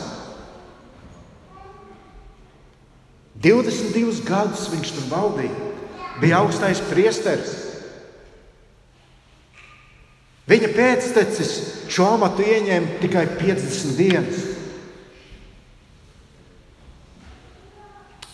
22 3.45 4.23
gadus 4.25 4.69
viņš 4.71 4.91
tur 4.95 5.07
valdīja, 5.11 5.71
bija 6.21 6.41
augstais 6.41 6.81
priesteris. 6.89 7.53
Viņa 10.49 10.69
pēctecis 10.77 11.53
šo 11.89 12.11
amatu 12.15 12.45
ieņēma 12.45 12.99
tikai 13.01 13.25
50 13.39 13.97
dienas. 13.97 14.43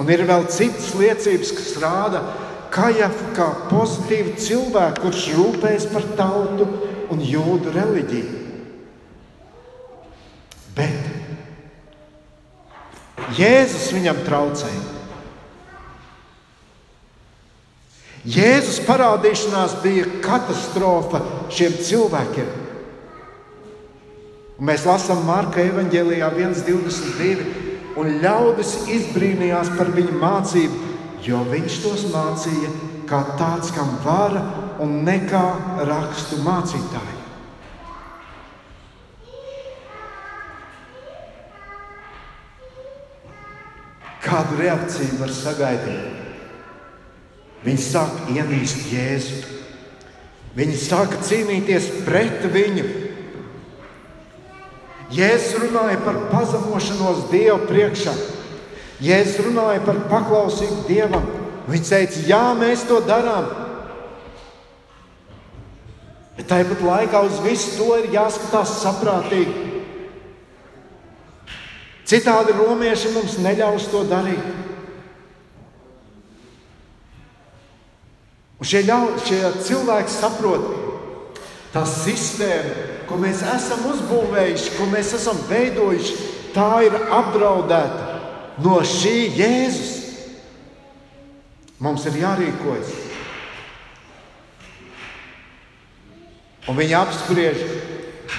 Un 0.01 0.09
ir 0.11 0.23
vēl 0.27 0.47
citas 0.51 0.91
liecības, 0.97 1.51
kas 1.55 1.75
rāda, 1.79 2.23
Kajafu 2.71 3.33
kā 3.35 3.47
pozitīvu 3.71 4.37
cilvēku, 4.39 5.01
kurš 5.03 5.25
rūpējas 5.35 5.89
par 5.91 6.05
tautu 6.15 6.67
un 7.11 7.19
jūdu 7.19 7.73
reliģiju. 7.75 8.39
Bet 10.77 11.11
Jēzus 13.35 13.91
viņam 13.95 14.23
traucēja. 14.25 14.81
Jēzus 18.21 18.81
parādīšanās 18.85 19.79
bija 19.81 20.05
katastrofa 20.21 21.23
šiem 21.53 21.73
cilvēkiem. 21.81 22.49
Un 24.61 24.67
mēs 24.69 24.85
lasām 24.85 25.23
Marka 25.25 25.63
evanģēlijā 25.63 26.29
1,22. 26.37 27.47
Un 27.97 28.21
ļaudis 28.21 28.75
izbrīnījās 28.93 29.73
par 29.73 29.89
viņa 29.95 30.19
mācību, 30.21 30.90
jo 31.25 31.41
viņš 31.47 31.79
tos 31.83 32.05
mācīja 32.13 32.71
kā 33.09 33.21
tāds, 33.39 33.71
kam 33.75 33.97
vara 34.05 34.41
un 34.81 35.01
nekā 35.05 35.45
rakstu 35.89 36.39
mācītāji. 36.45 37.17
Kādu 44.21 44.57
reakciju 44.61 45.17
var 45.19 45.33
sagaidīt? 45.35 46.19
Viņi 47.65 47.83
sāk 47.83 48.29
ienīst 48.33 48.87
Jēzu. 48.89 49.41
Viņi 50.57 50.77
sāka 50.79 51.19
cīnīties 51.23 51.87
pret 52.05 52.45
viņu. 52.53 52.85
Jēzus 55.11 55.59
runāja 55.59 55.99
par 56.05 56.17
pazemošanos 56.31 57.25
Dieva 57.31 57.59
priekšā. 57.67 58.13
Jēzus 59.01 59.39
runāja 59.47 59.81
par 59.85 59.97
paklausību 60.11 60.83
Dievam. 60.85 61.25
Viņš 61.71 61.89
teica, 61.89 62.21
jā, 62.29 62.41
mēs 62.57 62.85
to 62.85 62.99
darām. 63.05 63.47
Bet 66.37 66.47
tāpat 66.49 66.83
laikā 66.85 67.21
uz 67.25 67.39
visu 67.41 67.73
to 67.79 67.95
ir 67.97 68.11
jāskatās 68.13 68.75
saprātīgi. 68.83 69.69
Citādi 72.11 72.53
romieši 72.57 73.13
mums 73.15 73.39
neļaus 73.41 73.87
to 73.89 74.03
darīt. 74.09 74.59
Un 78.61 78.69
šie, 78.69 78.83
ļau, 78.85 79.15
šie 79.25 79.39
cilvēki 79.65 80.13
saprot, 80.13 80.67
tā 81.73 81.81
sistēma, 81.89 82.89
ko 83.09 83.17
mēs 83.17 83.41
esam 83.55 83.87
uzbūvējuši, 83.89 84.75
ko 84.77 84.85
mēs 84.91 85.15
esam 85.17 85.39
veidojuši, 85.49 86.17
tā 86.53 86.69
ir 86.85 86.99
apdraudēta 87.01 88.10
no 88.59 88.81
šī 88.83 89.15
Jēzus. 89.37 89.97
Mums 91.81 92.03
ir 92.05 92.19
jārīkojas. 92.21 92.91
Un 96.69 96.77
viņi 96.77 96.93
apspriež 96.93 97.63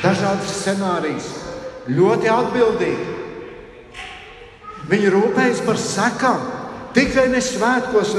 dažādas 0.02 0.52
scenārijas, 0.60 1.26
ļoti 1.90 2.30
atbildīgi. 2.30 3.08
Viņi 4.92 5.10
rūpējas 5.14 5.62
par 5.66 5.80
sekām. 5.80 6.44
Tikai 6.92 7.26
ne 7.32 7.40
svētkos, 7.42 8.12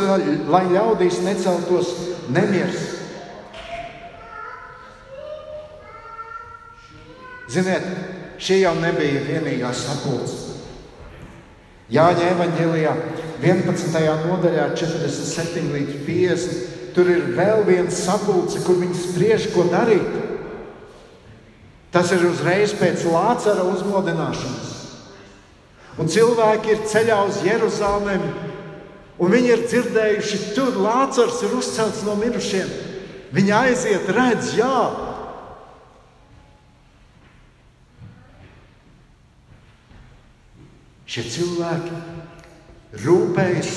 lai 0.49 0.63
ļaudīs 0.73 1.21
neceltos 1.23 1.91
nemieris. 2.33 2.89
Ziniet, 7.53 7.85
šī 8.41 8.63
jau 8.63 8.73
nebija 8.81 9.21
vienīgā 9.27 9.69
sapulce. 9.77 10.42
Jāņa 11.93 12.29
evanģēlijā 12.33 12.93
11. 13.43 13.97
nodaļā, 14.25 14.69
47 14.79 15.73
līdz 15.75 15.97
50. 16.07 16.69
Tur 16.93 17.09
ir 17.09 17.25
vēl 17.37 17.63
viens 17.67 17.97
sapulce, 18.05 18.61
kur 18.65 18.77
viņi 18.81 18.97
spriež, 18.97 19.47
ko 19.53 19.65
darīt. 19.69 20.21
Tas 21.93 22.09
ir 22.13 22.25
uzreiz 22.25 22.73
pēc 22.77 23.05
Lācara 23.05 23.65
uzmodināšanas. 23.69 24.71
Un 26.01 26.09
cilvēki 26.09 26.73
ir 26.73 26.85
ceļā 26.89 27.19
uz 27.27 27.41
Jeruzalemi, 27.45 28.31
un 29.21 29.33
viņi 29.33 29.51
ir 29.53 29.65
dzirdējuši, 29.67 30.39
tur 30.57 30.79
Lācars 30.81 31.43
ir 31.45 31.53
uzcelts 31.59 32.01
no 32.07 32.15
mirušiem. 32.17 32.69
Viņa 33.33 33.59
aiziet, 33.67 34.09
redz, 34.13 34.55
jā. 34.57 34.77
Šie 41.13 41.21
cilvēki 41.29 41.97
rūpējas, 43.03 43.73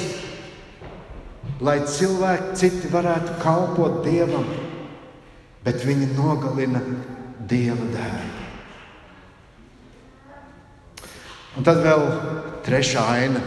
lai 1.61 1.74
cilvēki 1.84 2.55
citi 2.57 2.89
varētu 2.89 3.34
kalpot 3.43 3.99
Dievam, 4.07 4.47
bet 5.66 5.82
viņi 5.84 6.14
nogalina 6.14 6.80
Dieva 7.51 7.89
dēlu. 7.93 8.30
Un 11.61 11.66
tad 11.68 11.82
vēl 11.84 12.05
trešā 12.64 13.03
aina, 13.18 13.43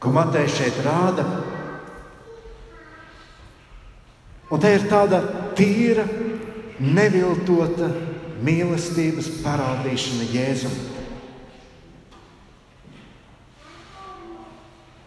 ko 0.00 0.12
Matei 0.16 0.48
šeit 0.48 0.78
rāda. 0.86 1.26
Un 4.48 4.64
te 4.64 4.72
ir 4.78 4.88
tāda 4.88 5.20
tīra, 5.60 6.06
neviltota 6.80 7.90
mīlestības 8.48 9.28
parādīšana 9.44 10.30
Jēzum. 10.32 10.89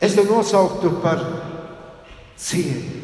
Es 0.03 0.17
to 0.17 0.25
nosauktu 0.27 0.91
par 1.03 1.21
cieņu. 2.35 2.99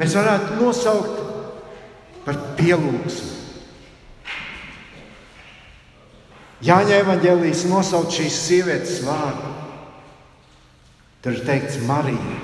Mēs 0.00 0.16
varētu 0.16 0.56
nosaukt 0.56 1.18
par 2.24 2.38
pielūgsmu. 2.56 3.42
Jāņa 6.62 7.00
evanģēlijas 7.02 7.66
nosauc 7.68 8.14
šīs 8.14 8.38
sievietes 8.46 9.02
vārdu. 9.04 9.50
Tur 11.22 11.36
ir 11.36 11.44
teikts 11.46 11.80
Marija. 11.86 12.38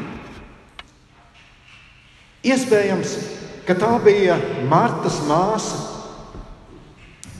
Iespējams, 2.46 3.14
ka 3.66 3.74
tā 3.78 3.90
bija 4.02 4.36
Martas 4.70 5.18
māsa, 5.26 5.80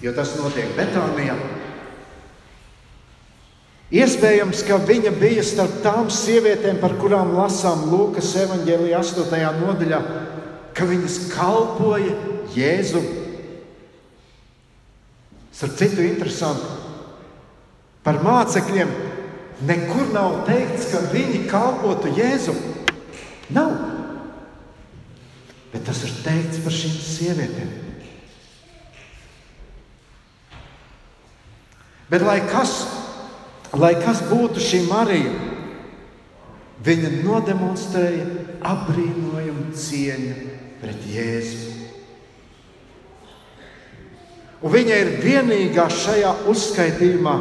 jo 0.03 0.15
tas 0.15 0.35
notiek 0.39 0.73
Betānijā. 0.79 1.37
Iespējams, 3.89 4.65
ka 4.69 4.77
viņa 4.85 5.15
bija 5.17 5.45
starp 5.47 5.79
tām 5.85 6.11
sievietēm, 6.13 6.77
par 6.83 6.99
kurām 7.01 7.33
lasām 7.39 7.87
Lūkas 7.89 8.35
evanģēlijā 8.43 8.99
8. 9.01 9.39
nodaļā, 9.63 10.03
ka 10.77 10.89
viņas 10.89 11.23
kalpoja 11.33 12.13
Jēzum 12.53 13.07
Starp 15.59 15.75
citu, 15.75 16.05
interesanti, 16.07 16.69
par 18.07 18.21
mācekļiem 18.23 18.91
nekur 19.67 20.13
nav 20.15 20.45
teikts, 20.47 20.85
ka 20.93 21.01
viņi 21.11 21.49
kalpotu 21.51 22.13
Jēzum. 22.15 22.61
Nav. 23.57 23.73
Bet 25.73 25.83
tas 25.89 26.05
ir 26.07 26.13
teikts 26.23 26.61
par 26.63 26.77
šīm 26.77 26.95
sievietēm. 27.03 27.73
Bet 32.09 32.23
lai 32.23 32.39
kas, 32.47 32.77
lai 33.77 33.95
kas 34.01 34.23
būtu 34.31 34.63
šī 34.63 34.85
Marija, 34.89 35.33
viņa 36.85 37.11
nodemonstrēja 37.25 38.27
apbrīnojumu 38.65 39.73
cieņu 39.77 40.37
pret 40.81 41.09
Jēzu. 41.13 41.75
Un 44.59 44.75
viņa 44.75 44.99
ir 44.99 45.11
vienīgā 45.23 45.87
šajā 45.93 46.33
uzskaitījumā, 46.51 47.35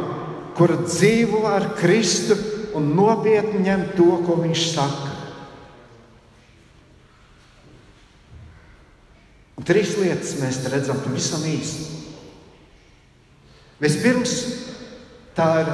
kur 0.58 0.76
dzīvo 0.84 1.42
ar 1.50 1.72
Kristu 1.78 2.36
un 2.78 2.92
nopietni 2.94 3.64
ņem 3.64 3.84
to, 3.96 4.10
ko 4.26 4.38
viņš 4.42 4.64
saka. 4.70 5.14
Un 9.58 9.66
trīs 9.66 9.96
lietas 9.98 10.36
mēs 10.38 10.60
redzam 10.70 11.00
pavisam 11.02 11.42
īsi. 11.50 11.96
Vispirms 13.82 14.34
tā 15.34 15.48
ir 15.64 15.72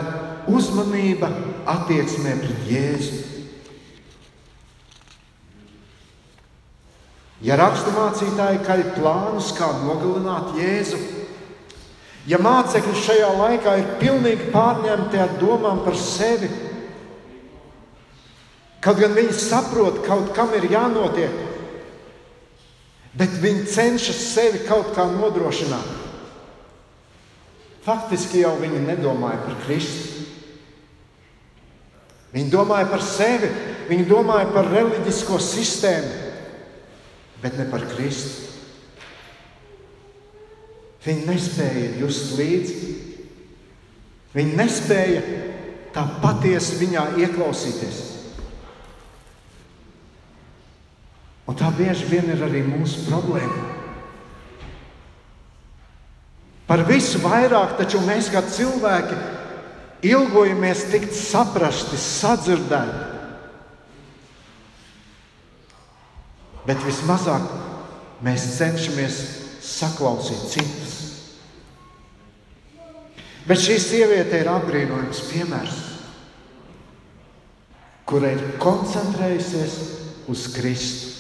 uzmanība 0.50 1.30
attieksmē 1.70 2.36
pret 2.42 2.68
Jēzu. 2.70 3.22
Ja 7.44 7.58
raksturmācītāji 7.60 8.62
kaļ 8.64 8.86
plānus, 8.96 9.50
kā 9.56 9.68
nogalināt 9.82 10.56
Jēzu, 10.56 11.02
Ja 12.24 12.38
mācekļi 12.40 13.00
šajā 13.04 13.32
laikā 13.36 13.72
ir 13.80 13.88
pilnīgi 14.00 14.46
pārņemti 14.52 15.18
ar 15.20 15.34
domām 15.40 15.82
par 15.84 15.96
sevi, 16.00 16.48
kaut 18.84 19.00
gan 19.00 19.12
viņi 19.16 19.34
saprot, 19.36 20.00
kaut 20.06 20.32
kam 20.36 20.54
ir 20.56 20.64
jānotiek, 20.72 21.34
bet 23.12 23.36
viņi 23.42 23.68
cenšas 23.74 24.24
sevi 24.32 24.64
kaut 24.64 24.94
kā 24.96 25.04
nodrošināt. 25.12 26.00
Faktiski 27.84 28.40
jau 28.40 28.54
viņi 28.56 28.80
nedomāja 28.86 29.44
par 29.44 29.60
Kristu. 29.66 30.13
Viņi 32.34 32.50
domāja 32.50 32.88
par 32.90 33.02
sevi, 33.06 33.50
viņi 33.86 34.08
domāja 34.10 34.48
par 34.50 34.66
reliģisko 34.72 35.38
sistēmu, 35.38 36.32
bet 37.42 37.58
ne 37.60 37.68
par 37.70 37.84
Kristu. 37.92 38.42
Viņi 41.04 41.28
nespēja 41.28 41.90
just 42.00 42.32
līdzi. 42.38 42.94
Viņi 44.34 44.56
nespēja 44.58 45.20
tā 45.94 46.02
patiesi 46.22 46.80
viņā 46.80 47.04
ieklausīties. 47.22 48.00
Un 51.44 51.58
tā 51.60 51.68
bieži 51.76 52.08
vien 52.08 52.32
ir 52.32 52.42
arī 52.42 52.64
mūsu 52.66 53.04
problēma. 53.06 53.68
Par 56.64 56.80
visu 56.88 57.20
vairāk 57.20 57.76
taču 57.76 58.00
mēs 58.02 58.30
kā 58.32 58.40
cilvēki 58.48 59.18
ilgojamies 60.04 60.84
tikt 60.92 61.14
saprasti, 61.16 61.98
sadzirdēti. 62.00 63.12
Bet 66.64 66.80
vismazāk 66.84 67.48
mēs 68.24 68.46
cenšamies 68.56 69.18
saklausīt 69.64 70.44
citus. 70.52 70.92
Bet 73.44 73.60
šī 73.60 73.76
sieviete 73.80 74.38
ir 74.40 74.48
apbrīnojams 74.48 75.20
piemērs, 75.28 75.80
kura 78.08 78.30
ir 78.32 78.54
koncentrējusies 78.60 79.74
uz 80.32 80.46
Kristu. 80.54 81.10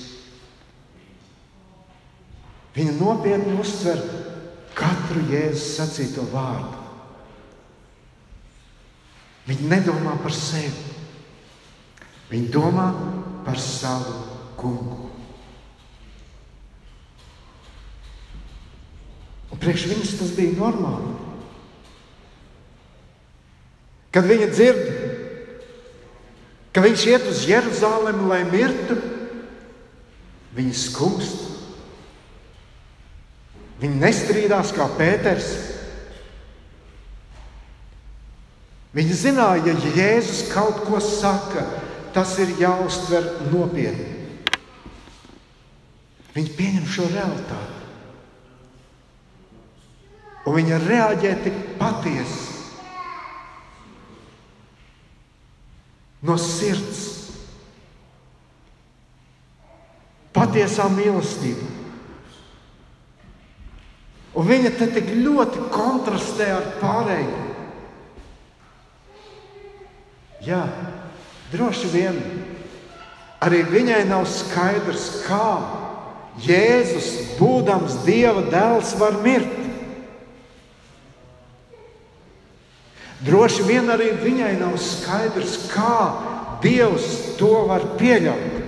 Viņa 2.74 2.94
nopietni 2.96 3.58
uztver 3.60 4.00
katru 4.74 5.20
jēzus 5.30 5.76
sacīto 5.76 6.24
vārdu. 6.32 6.83
Viņa 9.44 9.68
nedomā 9.68 10.14
par 10.24 10.32
sevi, 10.32 10.92
viņa 12.30 12.52
domā 12.52 12.86
par 13.44 13.58
savu 13.60 14.14
kungu. 14.56 15.10
Un 19.52 19.60
priekš 19.60 19.84
viņas 19.90 20.14
tas 20.18 20.32
bija 20.34 20.56
normāli. 20.56 21.12
Kad 24.14 24.30
viņa 24.30 24.48
dzird, 24.48 24.88
ka 26.72 26.82
viņš 26.82 27.04
iet 27.10 27.28
uz 27.28 27.44
Jeruzalemi, 27.50 28.28
lai 28.30 28.40
mirtu, 28.48 28.96
viņa 30.56 30.74
skumst. 30.78 31.42
Viņa 33.82 34.00
nestrīdās 34.00 34.72
kā 34.72 34.86
Pēters. 34.96 35.73
Viņa 38.94 39.14
zināja, 39.18 39.72
ja 39.72 39.94
Jēzus 39.96 40.44
kaut 40.52 40.84
ko 40.86 41.00
saka, 41.02 41.64
tas 42.14 42.36
ir 42.38 42.52
jāuztver 42.60 43.26
nopietni. 43.50 44.12
Viņa 46.34 46.52
pieņem 46.54 46.86
šo 46.90 47.06
realitāti. 47.10 47.80
Un 50.44 50.58
viņa 50.58 50.78
reaģē 50.84 51.32
tik 51.42 51.60
patiesi. 51.80 52.52
No 56.24 56.36
sirds. 56.40 57.02
Patiesā 60.34 60.86
mīlestība. 60.92 61.70
Un 64.34 64.46
viņa 64.48 64.74
te 64.78 64.88
tik 64.90 65.10
ļoti 65.22 65.66
kontrastē 65.74 66.50
ar 66.56 66.70
pārējiem. 66.80 67.43
Jā, 70.44 70.64
droši 71.52 71.88
vien 71.88 72.18
arī 73.44 73.62
viņai 73.68 74.02
nav 74.08 74.26
skaidrs, 74.28 75.06
kā 75.24 75.48
Jēzus, 76.44 77.36
būdams 77.38 78.00
Dieva 78.04 78.42
dēls, 78.50 78.94
var 78.98 79.20
mirt. 79.24 79.60
Droši 83.24 83.64
vien 83.64 83.88
arī 83.88 84.10
viņai 84.20 84.52
nav 84.60 84.76
skaidrs, 84.82 85.56
kā 85.72 85.96
Dievs 86.64 87.36
to 87.38 87.52
var 87.70 87.86
pieļaut. 88.00 88.60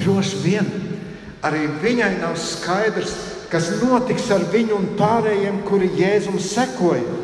Droši 0.00 0.42
vien 0.42 0.66
arī 1.46 1.66
viņai 1.82 2.12
nav 2.22 2.36
skaidrs, 2.38 3.14
kas 3.50 3.72
notiks 3.82 4.30
ar 4.34 4.46
viņu 4.50 4.76
un 4.78 4.92
pārējiem, 4.98 5.62
kuri 5.66 5.90
Jēzum 5.98 6.38
sekoja. 6.42 7.19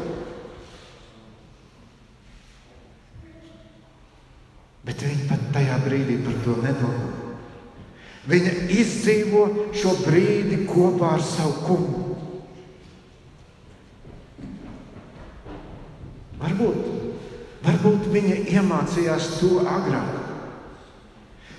Bet 4.87 5.03
viņa 5.03 5.29
pat 5.31 5.47
tajā 5.55 5.79
brīdī 5.83 6.21
par 6.23 6.37
to 6.45 6.57
nedomā. 6.63 7.07
Viņa 8.27 8.53
izdzīvo 8.75 9.43
šo 9.75 9.95
brīdi 10.03 10.65
kopā 10.67 11.15
ar 11.17 11.23
savu 11.23 11.63
kungu. 11.67 12.05
Varbūt, 16.41 16.81
varbūt 17.67 18.09
viņa 18.13 18.39
iemācījās 18.55 19.29
to 19.41 19.63
agrāk, 19.67 20.19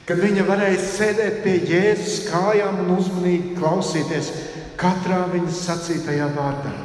kad 0.08 0.20
viņa 0.22 0.44
varēja 0.48 0.84
sēdēt 0.84 1.40
pie 1.44 1.56
Jēzus 1.72 2.28
kājām 2.30 2.84
un 2.84 2.94
uzmanīgi 2.96 3.56
klausīties 3.58 4.30
katrā 4.80 5.24
viņas 5.34 5.64
sacītajā 5.68 6.30
vārdā. 6.36 6.76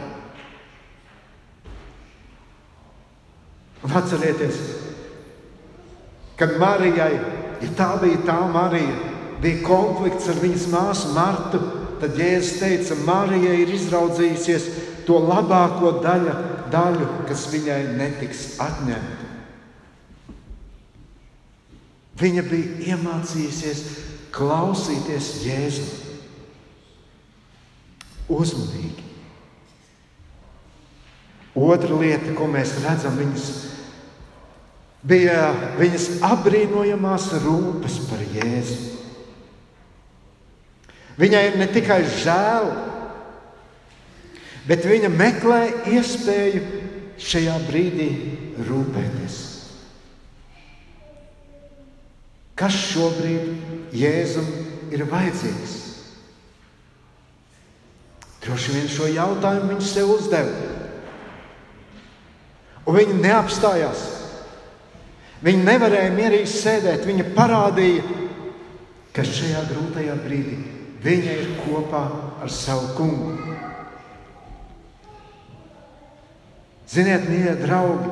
Un 3.82 3.94
atcerieties, 3.98 4.58
kad 6.42 6.58
Marijai, 6.58 7.12
ja 7.62 7.68
tā 7.78 7.92
bija 8.02 8.18
tā 8.26 8.40
Marija, 8.50 8.96
bija 9.42 9.62
konflikts 9.62 10.26
ar 10.32 10.40
viņas 10.42 10.64
māsu 10.72 11.12
Martu, 11.14 11.60
tad 12.02 12.18
Jēzus 12.18 12.56
teica, 12.58 12.96
Marija 13.06 13.52
ir 13.62 13.70
izraudzījusies 13.76 14.66
to 15.06 15.20
labāko 15.22 16.00
daļu, 16.02 16.34
daļu 16.72 17.06
kas 17.28 17.46
viņai 17.52 17.78
netiks 17.94 18.42
atņemta. 18.62 19.30
Viņa 22.18 22.44
bija 22.50 22.92
iemācījusies 22.92 23.84
klausīties 24.34 25.30
Jēzu 25.46 25.86
uzmanīgi. 28.32 29.10
Otra 31.54 31.98
lieta, 32.00 32.34
ko 32.34 32.48
mēs 32.50 32.80
redzam, 32.82 33.14
viņas, 33.20 33.48
bija 35.02 35.50
viņas 35.78 36.08
apbrīnojamās 36.26 37.28
rūpes 37.42 37.98
par 38.08 38.22
Jēzu. 38.36 38.90
Viņai 41.18 41.42
ir 41.50 41.58
ne 41.60 41.66
tikai 41.68 42.00
žēl, 42.22 42.70
bet 44.68 44.86
viņa 44.88 45.10
meklē 45.12 45.62
iespēju 45.92 46.62
šajā 47.20 47.56
brīdī 47.66 48.08
rūpēties. 48.68 49.40
Kas 52.56 52.78
šobrīd 52.92 53.92
Jēzum 53.96 54.48
ir 54.94 55.04
vajadzīgs? 55.10 55.78
Droši 58.42 58.74
vien 58.74 58.88
šo 58.90 59.06
jautājumu 59.10 59.74
viņš 59.74 59.92
sev 59.92 60.10
uzdeva. 60.16 60.70
Un 62.82 62.98
viņa 62.98 63.20
neapstājās. 63.22 64.21
Viņa 65.42 65.64
nevarēja 65.66 66.12
mierīgi 66.14 66.50
sēdēt. 66.50 67.06
Viņa 67.08 67.32
parādīja, 67.34 68.02
ka 69.12 69.24
šajā 69.26 69.64
grūtajā 69.72 70.14
brīdī 70.22 70.60
viņa 71.02 71.34
ir 71.34 71.50
kopā 71.64 72.02
ar 72.42 72.52
savu 72.52 72.92
kungu. 72.96 73.34
Ziniet, 76.92 77.24
mīļie 77.26 77.56
draugi, 77.62 78.10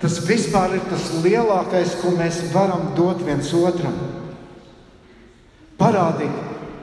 tas 0.00 0.18
vispār 0.24 0.78
ir 0.78 0.84
tas 0.90 1.10
lielākais, 1.20 1.98
ko 2.00 2.14
mēs 2.16 2.40
varam 2.54 2.90
dot 2.96 3.20
viens 3.26 3.50
otram. 3.54 3.96
Parādīt, 5.76 6.32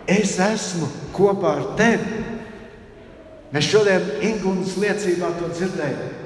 es 0.08 0.38
esmu 0.40 0.88
kopā 1.16 1.56
ar 1.58 1.64
tevi. 1.80 2.22
Mēs 3.54 3.70
šodien 3.70 4.06
Ingūnas 4.30 4.78
liecībā 4.82 5.34
to 5.40 5.50
dzirdējām. 5.54 6.22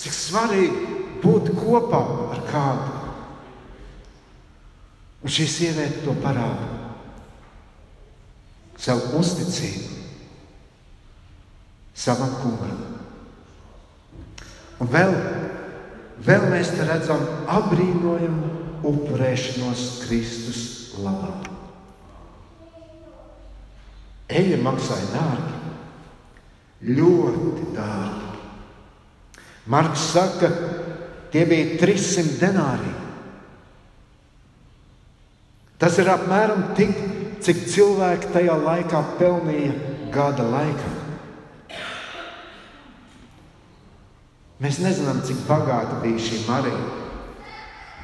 Cik 0.00 0.14
svarīgi 0.14 0.99
būt 1.22 1.52
kopā 1.58 2.00
ar 2.34 2.42
kādu. 2.48 2.98
Un 5.20 5.32
šī 5.32 5.46
sieviete 5.50 6.04
to 6.04 6.14
parāda. 6.22 6.68
Savu 8.80 9.18
uzticību 9.20 10.00
savam 12.00 12.32
kungam. 12.40 12.78
Un 14.80 14.88
vēl, 14.88 15.12
vēl 16.24 16.46
mēs 16.48 16.72
redzam 16.88 17.20
apbrīnojumu 17.52 18.52
upurēšanos 18.88 19.82
Kristus 20.06 20.62
labā. 21.04 21.34
Eja 24.30 24.56
maksāja 24.62 25.10
dārgi 25.12 25.60
ļoti 26.96 27.66
dārgi. 27.76 28.28
Marks 29.70 30.06
saka, 30.14 30.48
tie 31.32 31.44
bija 31.48 31.78
300 31.80 32.38
denāriji. 32.40 32.96
Tas 35.80 35.96
ir 35.96 36.10
apmēram 36.12 36.74
tik, 36.76 36.92
cik 37.40 37.62
cilvēki 37.72 38.34
tajā 38.34 38.56
laikā 38.60 39.00
pelnīja 39.16 39.72
gada 40.12 40.44
laikā. 40.44 40.90
Mēs 44.60 44.76
nezinām, 44.84 45.22
cik 45.24 45.46
bagāta 45.48 46.02
bija 46.02 46.20
šī 46.20 46.42
Marija. 46.44 46.82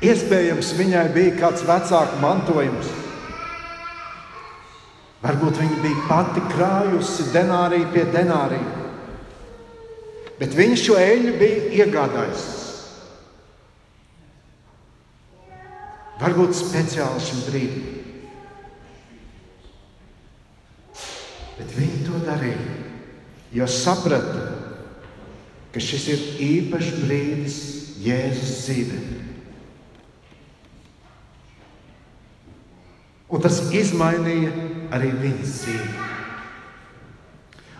Iespējams, 0.07 0.73
viņai 0.79 1.05
bija 1.13 1.35
kāds 1.37 1.65
vecāku 1.69 2.21
mantojums. 2.23 2.89
Varbūt 5.21 5.61
viņa 5.61 5.79
bija 5.83 6.05
pati 6.09 6.43
krājusi 6.53 7.31
denāriju 7.35 7.89
pie 7.93 8.05
denārija, 8.13 8.85
bet 10.41 10.57
viņa 10.57 10.77
šo 10.81 10.97
eļļu 11.01 11.33
bija 11.41 11.85
iegādājusies. 11.85 12.66
Varbūt 16.21 16.57
speciāli 16.57 17.21
šim 17.21 17.43
brīdim. 17.51 17.93
Bet 21.57 21.73
viņi 21.77 22.05
to 22.07 22.21
darīja, 22.25 22.77
jo 23.57 23.67
saprata, 23.69 24.47
ka 25.73 25.81
šis 25.81 26.09
ir 26.13 26.25
īpašs 26.47 26.99
brīdis 27.03 27.61
Jēzus 28.05 28.53
dzīvēm. 28.65 29.07
Un 33.27 33.43
tas 33.43 33.59
izmainīja 33.75 34.53
arī 34.95 35.11
viņas 35.21 35.57
dzīvi. 35.63 35.89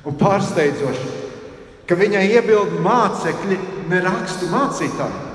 Un 0.07 0.17
pārsteidzoši, 0.19 1.13
ka 1.87 1.99
viņai 1.99 2.25
iebild 2.35 2.75
mācekļi, 2.83 3.61
ne 3.91 4.03
rakstu 4.05 4.51
mācītāji. 4.51 5.26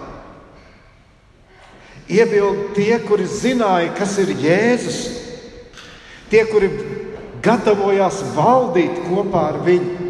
Iebild 2.12 2.74
tie, 2.76 2.98
kuri 3.06 3.26
zināja, 3.30 3.94
kas 3.96 4.18
ir 4.20 4.34
Jēzus, 4.36 5.00
tie, 6.32 6.44
kuri 6.50 6.68
gatavojās 7.44 8.20
valdīt 8.36 9.00
kopā 9.08 9.46
ar 9.54 9.62
viņu. 9.66 10.10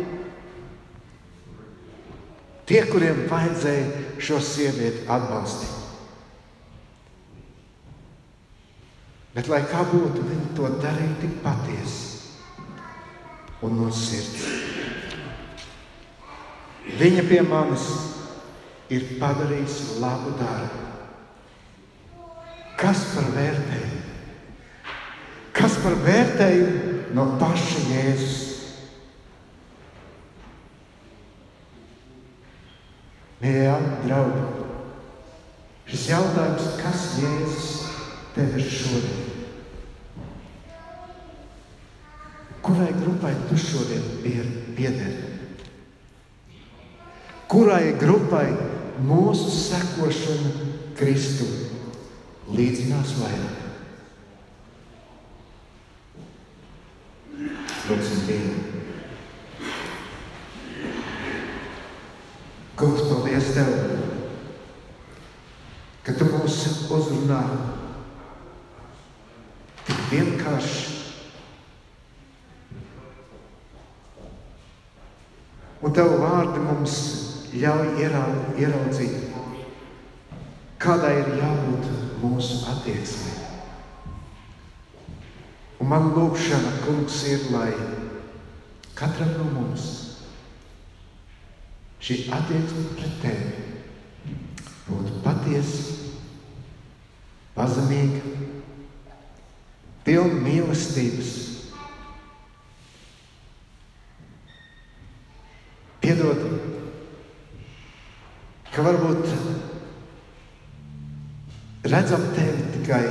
Tie, 2.72 2.82
kuriem 2.88 3.26
vajadzēja 3.30 4.18
šo 4.24 4.40
sievieti 4.42 5.06
atbalstīt. 5.12 5.78
Bet, 9.36 9.48
lai 9.48 9.62
kā 9.68 9.84
būtu, 9.88 10.24
viņi 10.28 10.54
to 10.58 10.68
darīja 10.82 11.20
tik 11.22 11.38
patiesi 11.44 12.10
un 13.64 13.78
no 13.80 13.92
sirds. 13.96 14.48
Viņa 17.00 17.24
pie 17.30 17.40
manis 17.46 17.86
ir 18.92 19.06
padarījusi 19.22 20.02
labu 20.02 20.34
darbu. 20.40 20.91
Kas 22.82 23.04
par 23.14 23.28
vērtējumu? 23.36 24.00
Kas 25.54 25.76
par 25.84 25.94
vērtējumu 26.02 26.94
no 27.14 27.26
paša 27.38 27.84
Jēzus? 27.92 28.40
Mīļā 33.42 33.76
draugi, 34.06 34.42
šis 35.92 36.08
jautājums, 36.10 36.74
kas 36.82 37.06
Jēzus 37.22 37.70
tev 38.34 38.58
ir 38.58 38.66
šodien? 38.66 39.30
Kurai 42.66 42.92
grupai 42.98 43.36
tu 43.50 43.58
šodien 43.62 44.06
piederi? 44.78 45.30
Kurai 47.50 47.92
grupai 48.02 48.48
mūsu 49.06 49.54
sekošana 49.54 50.56
Kristu 50.98 51.71
līdzinās 52.56 53.16
vairāk? 53.20 53.62
Lūksim 57.92 58.22
Dievu. 58.28 58.72
Kungs, 62.80 63.02
paldies 63.10 63.50
Tev, 63.56 63.72
ka 66.06 66.16
Tu 66.18 66.28
mūs 66.30 66.60
uzrunā 66.90 67.42
tik 69.86 70.06
vienkāršs. 70.14 70.78
Un 75.82 75.98
Tavu 75.98 76.22
vārdu 76.22 76.64
mums 76.64 76.96
ļauj 77.58 78.06
ieraudzīt, 78.06 79.34
kādai 80.82 81.18
ir 81.24 81.36
jābūt 81.42 82.01
mūsu 82.22 82.62
attieksmei. 82.72 83.40
Un 85.82 85.90
man 85.90 86.12
lūkšana, 86.14 86.78
kungs, 86.86 87.24
ir, 87.30 87.48
lai 87.54 87.72
katram 88.98 89.34
no 89.40 89.48
mums 89.56 89.88
šī 92.02 92.18
attieksme 92.34 92.84
pret 92.98 93.18
tevi 93.22 93.62
būtu 94.88 95.22
patiesa, 95.26 96.12
pazemīga, 97.56 98.22
pilna 100.06 100.42
mīlestības. 100.42 101.32
Piedod, 106.02 106.42
ka 108.74 108.86
varbūt 108.86 109.51
redzam 111.92 112.24
tevi 112.36 112.70
tikai 112.78 113.04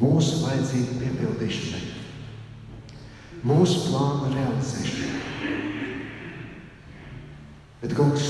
mūsu 0.00 0.42
vajadzību 0.42 0.96
piepildīšanai, 0.98 1.84
mūsu 3.46 3.84
plānu 3.86 4.32
realizēšanai. 4.34 5.14
Bet, 7.78 7.94
kungs, 7.94 8.26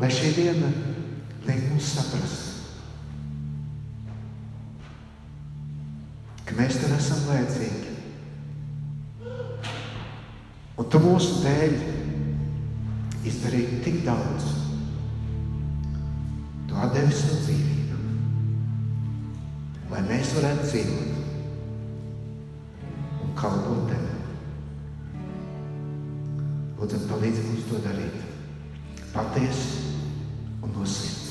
lai 0.00 0.08
šī 0.08 0.32
diena 0.38 0.72
liek 1.44 1.68
mums 1.68 1.92
saprast, 1.98 2.40
ka 6.48 6.56
mēs 6.56 6.80
tev 6.80 6.96
esam 6.96 7.24
vajadzīgi. 7.28 7.92
Un 10.80 10.88
tu 10.90 10.98
mūsu 11.04 11.42
dēļ 11.44 11.74
izdarīji 13.28 13.82
tik 13.84 14.04
daudz. 14.08 14.63
Tu 16.74 16.80
atdevi 16.82 17.14
savu 17.14 17.36
dzīvību, 17.44 17.96
lai 19.92 20.00
mēs 20.08 20.32
varētu 20.34 20.64
dzīvot 20.72 21.10
un 23.22 23.36
kalpot 23.38 23.84
tev. 23.92 24.08
Lūdzu, 26.80 26.98
palīdzi 27.12 27.44
mums 27.46 27.68
to 27.68 27.78
darīt 27.86 28.16
patiesi 29.14 29.94
un 30.66 30.74
no 30.74 30.82
sirds. 30.82 31.23